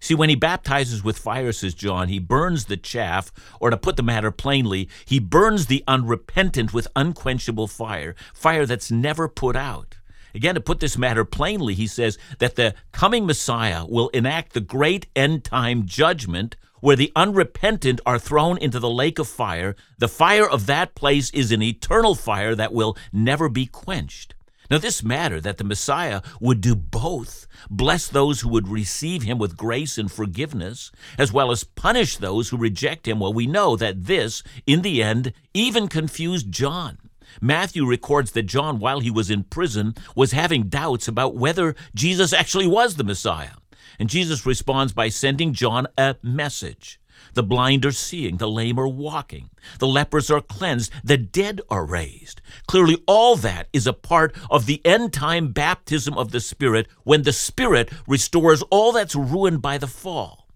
See, 0.00 0.14
when 0.14 0.28
he 0.28 0.36
baptizes 0.36 1.02
with 1.02 1.18
fire, 1.18 1.52
says 1.52 1.74
John, 1.74 2.08
he 2.08 2.18
burns 2.18 2.66
the 2.66 2.76
chaff, 2.76 3.32
or 3.60 3.70
to 3.70 3.76
put 3.76 3.96
the 3.96 4.02
matter 4.02 4.30
plainly, 4.30 4.88
he 5.04 5.18
burns 5.18 5.66
the 5.66 5.84
unrepentant 5.86 6.72
with 6.72 6.88
unquenchable 6.94 7.66
fire, 7.66 8.14
fire 8.32 8.66
that's 8.66 8.90
never 8.90 9.28
put 9.28 9.56
out. 9.56 9.96
Again, 10.34 10.54
to 10.54 10.60
put 10.60 10.80
this 10.80 10.98
matter 10.98 11.24
plainly, 11.24 11.74
he 11.74 11.86
says 11.86 12.18
that 12.38 12.56
the 12.56 12.74
coming 12.92 13.26
Messiah 13.26 13.84
will 13.86 14.08
enact 14.10 14.52
the 14.52 14.60
great 14.60 15.06
end 15.16 15.44
time 15.44 15.86
judgment 15.86 16.56
where 16.80 16.96
the 16.96 17.12
unrepentant 17.16 18.00
are 18.06 18.18
thrown 18.18 18.58
into 18.58 18.78
the 18.78 18.90
lake 18.90 19.18
of 19.18 19.26
fire. 19.26 19.74
The 19.98 20.08
fire 20.08 20.48
of 20.48 20.66
that 20.66 20.94
place 20.94 21.30
is 21.30 21.50
an 21.50 21.62
eternal 21.62 22.14
fire 22.14 22.54
that 22.54 22.72
will 22.72 22.96
never 23.12 23.48
be 23.48 23.66
quenched. 23.66 24.34
Now, 24.70 24.78
this 24.78 25.02
matter 25.02 25.40
that 25.40 25.56
the 25.56 25.64
Messiah 25.64 26.20
would 26.40 26.60
do 26.60 26.74
both 26.74 27.46
bless 27.70 28.06
those 28.06 28.40
who 28.40 28.48
would 28.50 28.68
receive 28.68 29.22
him 29.22 29.38
with 29.38 29.56
grace 29.56 29.96
and 29.98 30.10
forgiveness, 30.10 30.92
as 31.18 31.32
well 31.32 31.50
as 31.50 31.64
punish 31.64 32.16
those 32.16 32.50
who 32.50 32.56
reject 32.56 33.08
him. 33.08 33.20
Well, 33.20 33.32
we 33.32 33.46
know 33.46 33.76
that 33.76 34.04
this, 34.04 34.42
in 34.66 34.82
the 34.82 35.02
end, 35.02 35.32
even 35.54 35.88
confused 35.88 36.52
John. 36.52 36.98
Matthew 37.40 37.86
records 37.86 38.32
that 38.32 38.44
John, 38.44 38.78
while 38.78 39.00
he 39.00 39.10
was 39.10 39.30
in 39.30 39.44
prison, 39.44 39.94
was 40.14 40.32
having 40.32 40.68
doubts 40.68 41.08
about 41.08 41.36
whether 41.36 41.74
Jesus 41.94 42.32
actually 42.32 42.66
was 42.66 42.96
the 42.96 43.04
Messiah. 43.04 43.56
And 43.98 44.08
Jesus 44.08 44.46
responds 44.46 44.92
by 44.92 45.08
sending 45.08 45.52
John 45.52 45.86
a 45.96 46.16
message. 46.22 47.00
The 47.34 47.42
blind 47.42 47.84
are 47.86 47.92
seeing, 47.92 48.36
the 48.36 48.48
lame 48.48 48.78
are 48.78 48.88
walking, 48.88 49.50
the 49.78 49.86
lepers 49.86 50.30
are 50.30 50.40
cleansed, 50.40 50.92
the 51.04 51.16
dead 51.16 51.60
are 51.70 51.84
raised. 51.84 52.40
Clearly, 52.66 53.02
all 53.06 53.36
that 53.36 53.68
is 53.72 53.86
a 53.86 53.92
part 53.92 54.34
of 54.50 54.66
the 54.66 54.84
end 54.84 55.12
time 55.12 55.52
baptism 55.52 56.16
of 56.16 56.30
the 56.30 56.40
Spirit 56.40 56.88
when 57.04 57.22
the 57.22 57.32
Spirit 57.32 57.90
restores 58.06 58.62
all 58.70 58.92
that's 58.92 59.14
ruined 59.14 59.62
by 59.62 59.78
the 59.78 59.86
fall. 59.86 60.48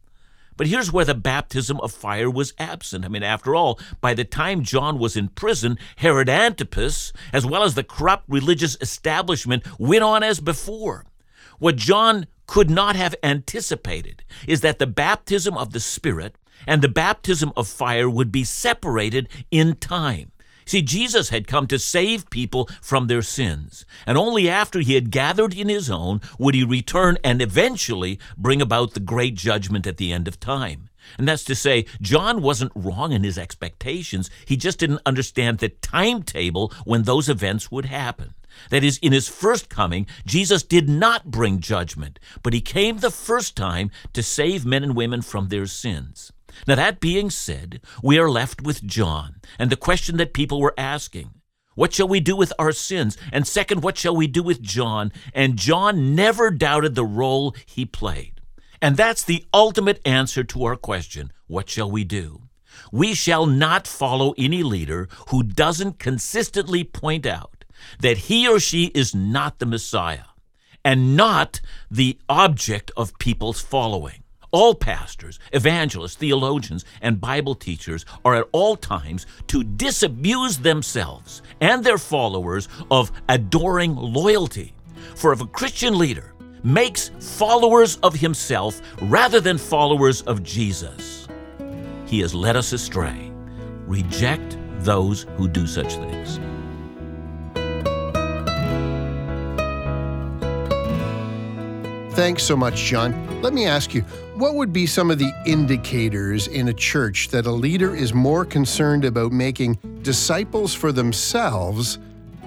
But 0.56 0.66
here's 0.66 0.92
where 0.92 1.04
the 1.04 1.14
baptism 1.14 1.80
of 1.80 1.92
fire 1.92 2.30
was 2.30 2.52
absent. 2.58 3.04
I 3.04 3.08
mean, 3.08 3.22
after 3.22 3.54
all, 3.54 3.80
by 4.00 4.14
the 4.14 4.24
time 4.24 4.62
John 4.62 4.98
was 4.98 5.16
in 5.16 5.28
prison, 5.28 5.78
Herod 5.96 6.28
Antipas, 6.28 7.12
as 7.32 7.46
well 7.46 7.62
as 7.62 7.74
the 7.74 7.84
corrupt 7.84 8.24
religious 8.28 8.76
establishment, 8.80 9.64
went 9.78 10.04
on 10.04 10.22
as 10.22 10.40
before. 10.40 11.06
What 11.58 11.76
John 11.76 12.26
could 12.46 12.68
not 12.68 12.96
have 12.96 13.14
anticipated 13.22 14.24
is 14.46 14.60
that 14.60 14.78
the 14.78 14.86
baptism 14.86 15.56
of 15.56 15.72
the 15.72 15.80
Spirit 15.80 16.36
and 16.66 16.82
the 16.82 16.88
baptism 16.88 17.52
of 17.56 17.68
fire 17.68 18.08
would 18.08 18.30
be 18.30 18.44
separated 18.44 19.28
in 19.50 19.76
time. 19.76 20.32
See, 20.64 20.82
Jesus 20.82 21.30
had 21.30 21.48
come 21.48 21.66
to 21.66 21.78
save 21.78 22.30
people 22.30 22.68
from 22.80 23.06
their 23.06 23.22
sins, 23.22 23.84
and 24.06 24.16
only 24.16 24.48
after 24.48 24.80
he 24.80 24.94
had 24.94 25.10
gathered 25.10 25.54
in 25.54 25.68
his 25.68 25.90
own 25.90 26.20
would 26.38 26.54
he 26.54 26.64
return 26.64 27.18
and 27.24 27.42
eventually 27.42 28.18
bring 28.36 28.62
about 28.62 28.94
the 28.94 29.00
great 29.00 29.34
judgment 29.34 29.86
at 29.86 29.96
the 29.96 30.12
end 30.12 30.28
of 30.28 30.38
time. 30.38 30.88
And 31.18 31.26
that's 31.26 31.44
to 31.44 31.54
say, 31.54 31.86
John 32.00 32.42
wasn't 32.42 32.72
wrong 32.74 33.12
in 33.12 33.24
his 33.24 33.38
expectations, 33.38 34.30
he 34.46 34.56
just 34.56 34.78
didn't 34.78 35.02
understand 35.04 35.58
the 35.58 35.68
timetable 35.68 36.72
when 36.84 37.02
those 37.02 37.28
events 37.28 37.70
would 37.70 37.86
happen. 37.86 38.34
That 38.70 38.84
is, 38.84 38.98
in 38.98 39.12
his 39.12 39.28
first 39.28 39.68
coming, 39.68 40.06
Jesus 40.26 40.62
did 40.62 40.88
not 40.88 41.30
bring 41.30 41.60
judgment, 41.60 42.20
but 42.42 42.52
he 42.52 42.60
came 42.60 42.98
the 42.98 43.10
first 43.10 43.56
time 43.56 43.90
to 44.12 44.22
save 44.22 44.64
men 44.64 44.84
and 44.84 44.94
women 44.94 45.22
from 45.22 45.48
their 45.48 45.66
sins. 45.66 46.32
Now, 46.66 46.76
that 46.76 47.00
being 47.00 47.30
said, 47.30 47.80
we 48.02 48.18
are 48.18 48.30
left 48.30 48.62
with 48.62 48.84
John 48.84 49.36
and 49.58 49.70
the 49.70 49.76
question 49.76 50.16
that 50.18 50.34
people 50.34 50.60
were 50.60 50.74
asking 50.76 51.34
What 51.74 51.92
shall 51.92 52.08
we 52.08 52.20
do 52.20 52.36
with 52.36 52.52
our 52.58 52.72
sins? 52.72 53.16
And 53.32 53.46
second, 53.46 53.82
what 53.82 53.98
shall 53.98 54.14
we 54.14 54.26
do 54.26 54.42
with 54.42 54.62
John? 54.62 55.12
And 55.34 55.56
John 55.56 56.14
never 56.14 56.50
doubted 56.50 56.94
the 56.94 57.04
role 57.04 57.54
he 57.66 57.84
played. 57.84 58.40
And 58.80 58.96
that's 58.96 59.22
the 59.22 59.44
ultimate 59.54 60.00
answer 60.04 60.44
to 60.44 60.64
our 60.64 60.76
question 60.76 61.32
What 61.46 61.68
shall 61.68 61.90
we 61.90 62.04
do? 62.04 62.42
We 62.90 63.14
shall 63.14 63.46
not 63.46 63.86
follow 63.86 64.34
any 64.36 64.62
leader 64.62 65.08
who 65.28 65.42
doesn't 65.42 65.98
consistently 65.98 66.84
point 66.84 67.26
out 67.26 67.64
that 68.00 68.18
he 68.18 68.48
or 68.48 68.60
she 68.60 68.86
is 68.86 69.14
not 69.14 69.58
the 69.58 69.66
Messiah 69.66 70.24
and 70.84 71.16
not 71.16 71.60
the 71.90 72.18
object 72.28 72.90
of 72.96 73.18
people's 73.18 73.60
following. 73.60 74.21
All 74.52 74.74
pastors, 74.74 75.38
evangelists, 75.54 76.16
theologians, 76.16 76.84
and 77.00 77.18
Bible 77.18 77.54
teachers 77.54 78.04
are 78.22 78.34
at 78.34 78.48
all 78.52 78.76
times 78.76 79.26
to 79.46 79.64
disabuse 79.64 80.58
themselves 80.58 81.40
and 81.62 81.82
their 81.82 81.96
followers 81.96 82.68
of 82.90 83.10
adoring 83.30 83.96
loyalty. 83.96 84.74
For 85.14 85.32
if 85.32 85.40
a 85.40 85.46
Christian 85.46 85.96
leader 85.96 86.34
makes 86.62 87.08
followers 87.18 87.96
of 88.02 88.14
himself 88.14 88.82
rather 89.00 89.40
than 89.40 89.56
followers 89.56 90.20
of 90.22 90.42
Jesus, 90.42 91.28
he 92.04 92.20
has 92.20 92.34
led 92.34 92.54
us 92.54 92.74
astray. 92.74 93.32
Reject 93.86 94.58
those 94.80 95.22
who 95.38 95.48
do 95.48 95.66
such 95.66 95.94
things. 95.94 96.38
Thanks 102.14 102.42
so 102.42 102.54
much, 102.54 102.84
John. 102.84 103.40
Let 103.40 103.54
me 103.54 103.64
ask 103.64 103.94
you 103.94 104.04
what 104.34 104.54
would 104.54 104.72
be 104.72 104.86
some 104.86 105.10
of 105.10 105.18
the 105.18 105.32
indicators 105.44 106.48
in 106.48 106.68
a 106.68 106.72
church 106.72 107.28
that 107.28 107.46
a 107.46 107.50
leader 107.50 107.94
is 107.94 108.14
more 108.14 108.44
concerned 108.44 109.04
about 109.04 109.30
making 109.30 109.74
disciples 110.02 110.74
for 110.74 110.90
themselves 110.90 111.98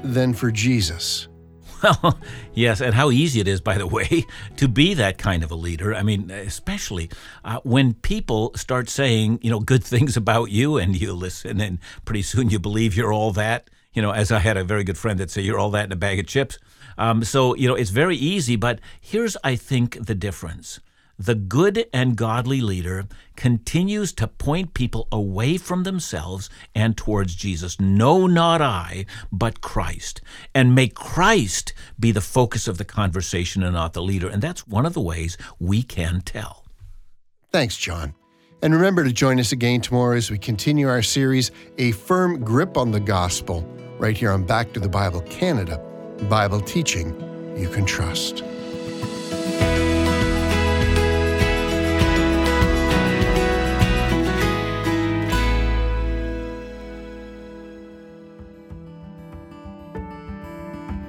than 0.04 0.34
for 0.34 0.52
Jesus? 0.52 1.28
Well, 1.84 2.18
yes, 2.56 2.82
and 2.82 2.96
how 2.96 3.12
easy 3.12 3.40
it 3.42 3.48
is, 3.48 3.62
by 3.62 3.78
the 3.78 3.86
way, 3.86 4.26
to 4.56 4.68
be 4.68 4.96
that 4.96 5.20
kind 5.20 5.44
of 5.44 5.52
a 5.52 5.56
leader. 5.56 5.94
I 5.94 6.02
mean, 6.02 6.32
especially 6.32 7.12
uh, 7.44 7.60
when 7.64 7.94
people 7.94 8.54
start 8.56 8.90
saying, 8.90 9.40
you 9.44 9.52
know, 9.52 9.60
good 9.60 9.84
things 9.84 10.18
about 10.18 10.50
you 10.50 10.78
and 10.78 11.00
you 11.00 11.14
listen, 11.14 11.62
and 11.62 11.78
pretty 12.04 12.24
soon 12.24 12.50
you 12.50 12.58
believe 12.58 12.96
you're 12.96 13.14
all 13.14 13.32
that. 13.34 13.70
You 13.94 14.02
know, 14.02 14.12
as 14.12 14.32
I 14.32 14.40
had 14.40 14.58
a 14.58 14.64
very 14.64 14.84
good 14.84 14.98
friend 14.98 15.20
that 15.20 15.30
said, 15.30 15.44
you're 15.44 15.60
all 15.60 15.70
that 15.72 15.86
in 15.86 15.92
a 15.92 15.98
bag 15.98 16.18
of 16.18 16.26
chips. 16.26 16.58
Um, 16.98 17.24
so, 17.24 17.56
you 17.56 17.68
know, 17.68 17.76
it's 17.76 17.92
very 17.92 18.16
easy, 18.16 18.56
but 18.56 18.80
here's, 19.00 19.38
I 19.44 19.56
think, 19.56 20.06
the 20.06 20.16
difference. 20.16 20.80
The 21.18 21.36
good 21.36 21.86
and 21.94 22.18
godly 22.18 22.60
leader 22.60 23.08
continues 23.36 24.12
to 24.14 24.28
point 24.28 24.74
people 24.74 25.08
away 25.12 25.58
from 25.58 25.84
themselves 25.84 26.50
and 26.74 26.98
towards 26.98 27.36
Jesus. 27.36 27.80
No, 27.80 28.28
not 28.28 28.62
I, 28.62 29.06
but 29.32 29.62
Christ. 29.62 30.22
And 30.54 30.76
may 30.76 30.90
Christ 30.90 31.74
be 32.00 32.12
the 32.12 32.22
focus 32.22 32.68
of 32.68 32.78
the 32.78 32.86
conversation 32.86 33.64
and 33.64 33.74
not 33.74 33.94
the 33.94 34.02
leader. 34.02 34.28
And 34.28 34.42
that's 34.42 34.68
one 34.68 34.86
of 34.86 34.94
the 34.94 35.02
ways 35.02 35.38
we 35.58 35.84
can 35.84 36.22
tell. 36.22 36.66
Thanks, 37.52 37.78
John. 37.78 38.14
And 38.62 38.74
remember 38.74 39.04
to 39.04 39.14
join 39.14 39.40
us 39.40 39.52
again 39.52 39.80
tomorrow 39.80 40.18
as 40.18 40.32
we 40.32 40.38
continue 40.38 40.90
our 40.90 41.02
series, 41.02 41.52
A 41.78 41.92
Firm 41.92 42.44
Grip 42.44 42.78
on 42.78 42.92
the 42.92 43.00
Gospel, 43.00 43.62
right 44.00 44.18
here 44.18 44.32
on 44.32 44.44
Back 44.44 44.74
to 44.74 44.80
the 44.80 44.90
Bible 44.90 45.22
Canada. 45.22 45.82
Bible 46.30 46.60
teaching 46.60 47.14
you 47.58 47.70
can 47.70 47.86
trust. 47.86 48.44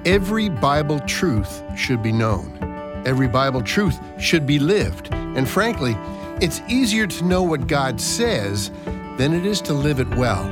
Every 0.07 0.47
Bible 0.47 1.01
truth 1.01 1.61
should 1.75 2.01
be 2.01 2.13
known. 2.13 3.03
Every 3.05 3.27
Bible 3.27 3.61
truth 3.61 3.99
should 4.17 4.47
be 4.47 4.57
lived. 4.57 5.13
And 5.13 5.45
frankly, 5.45 5.97
it's 6.39 6.61
easier 6.69 7.07
to 7.07 7.25
know 7.25 7.43
what 7.43 7.67
God 7.67 7.99
says 7.99 8.71
than 9.17 9.33
it 9.33 9.45
is 9.45 9.59
to 9.63 9.73
live 9.73 9.99
it 9.99 10.07
well. 10.11 10.45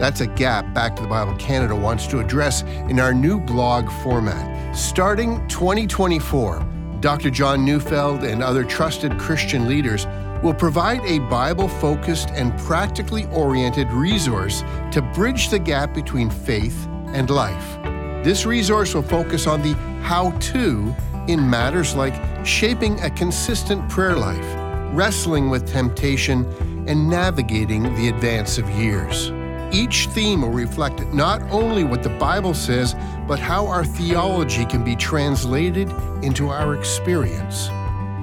That's 0.00 0.22
a 0.22 0.26
gap 0.26 0.74
Back 0.74 0.96
to 0.96 1.02
the 1.02 1.08
Bible 1.08 1.36
Canada 1.36 1.76
wants 1.76 2.08
to 2.08 2.18
address 2.18 2.62
in 2.90 2.98
our 2.98 3.14
new 3.14 3.38
blog 3.38 3.88
format. 4.02 4.76
Starting 4.76 5.46
2024, 5.46 6.98
Dr. 6.98 7.30
John 7.30 7.64
Neufeld 7.64 8.24
and 8.24 8.42
other 8.42 8.64
trusted 8.64 9.16
Christian 9.20 9.68
leaders 9.68 10.04
will 10.42 10.52
provide 10.52 11.02
a 11.04 11.20
Bible 11.30 11.68
focused 11.68 12.30
and 12.30 12.58
practically 12.58 13.26
oriented 13.26 13.88
resource 13.92 14.62
to 14.90 15.00
bridge 15.14 15.48
the 15.48 15.60
gap 15.60 15.94
between 15.94 16.28
faith 16.28 16.88
and 17.14 17.30
life. 17.30 17.85
This 18.26 18.44
resource 18.44 18.92
will 18.92 19.02
focus 19.02 19.46
on 19.46 19.62
the 19.62 19.74
how 20.02 20.32
to 20.32 20.92
in 21.28 21.48
matters 21.48 21.94
like 21.94 22.44
shaping 22.44 22.98
a 23.02 23.10
consistent 23.10 23.88
prayer 23.88 24.16
life, 24.16 24.44
wrestling 24.92 25.48
with 25.48 25.64
temptation, 25.64 26.44
and 26.88 27.08
navigating 27.08 27.84
the 27.94 28.08
advance 28.08 28.58
of 28.58 28.68
years. 28.70 29.30
Each 29.72 30.08
theme 30.08 30.42
will 30.42 30.50
reflect 30.50 31.06
not 31.14 31.40
only 31.52 31.84
what 31.84 32.02
the 32.02 32.08
Bible 32.18 32.52
says, 32.52 32.96
but 33.28 33.38
how 33.38 33.68
our 33.68 33.84
theology 33.84 34.64
can 34.64 34.82
be 34.82 34.96
translated 34.96 35.88
into 36.24 36.48
our 36.48 36.74
experience. 36.74 37.68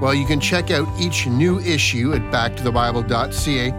Well, 0.01 0.13
you 0.13 0.25
can 0.25 0.41
check 0.41 0.69
out 0.69 0.85
each 0.99 1.27
new 1.27 1.61
issue 1.61 2.11
at 2.11 2.23
backtothebible.ca 2.23 3.71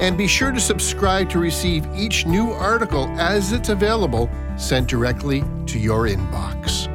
and 0.00 0.16
be 0.16 0.28
sure 0.28 0.52
to 0.52 0.60
subscribe 0.60 1.28
to 1.30 1.40
receive 1.40 1.88
each 1.92 2.24
new 2.24 2.52
article 2.52 3.08
as 3.18 3.52
it's 3.52 3.68
available 3.68 4.30
sent 4.56 4.88
directly 4.88 5.42
to 5.66 5.78
your 5.78 6.06
inbox. 6.06 6.91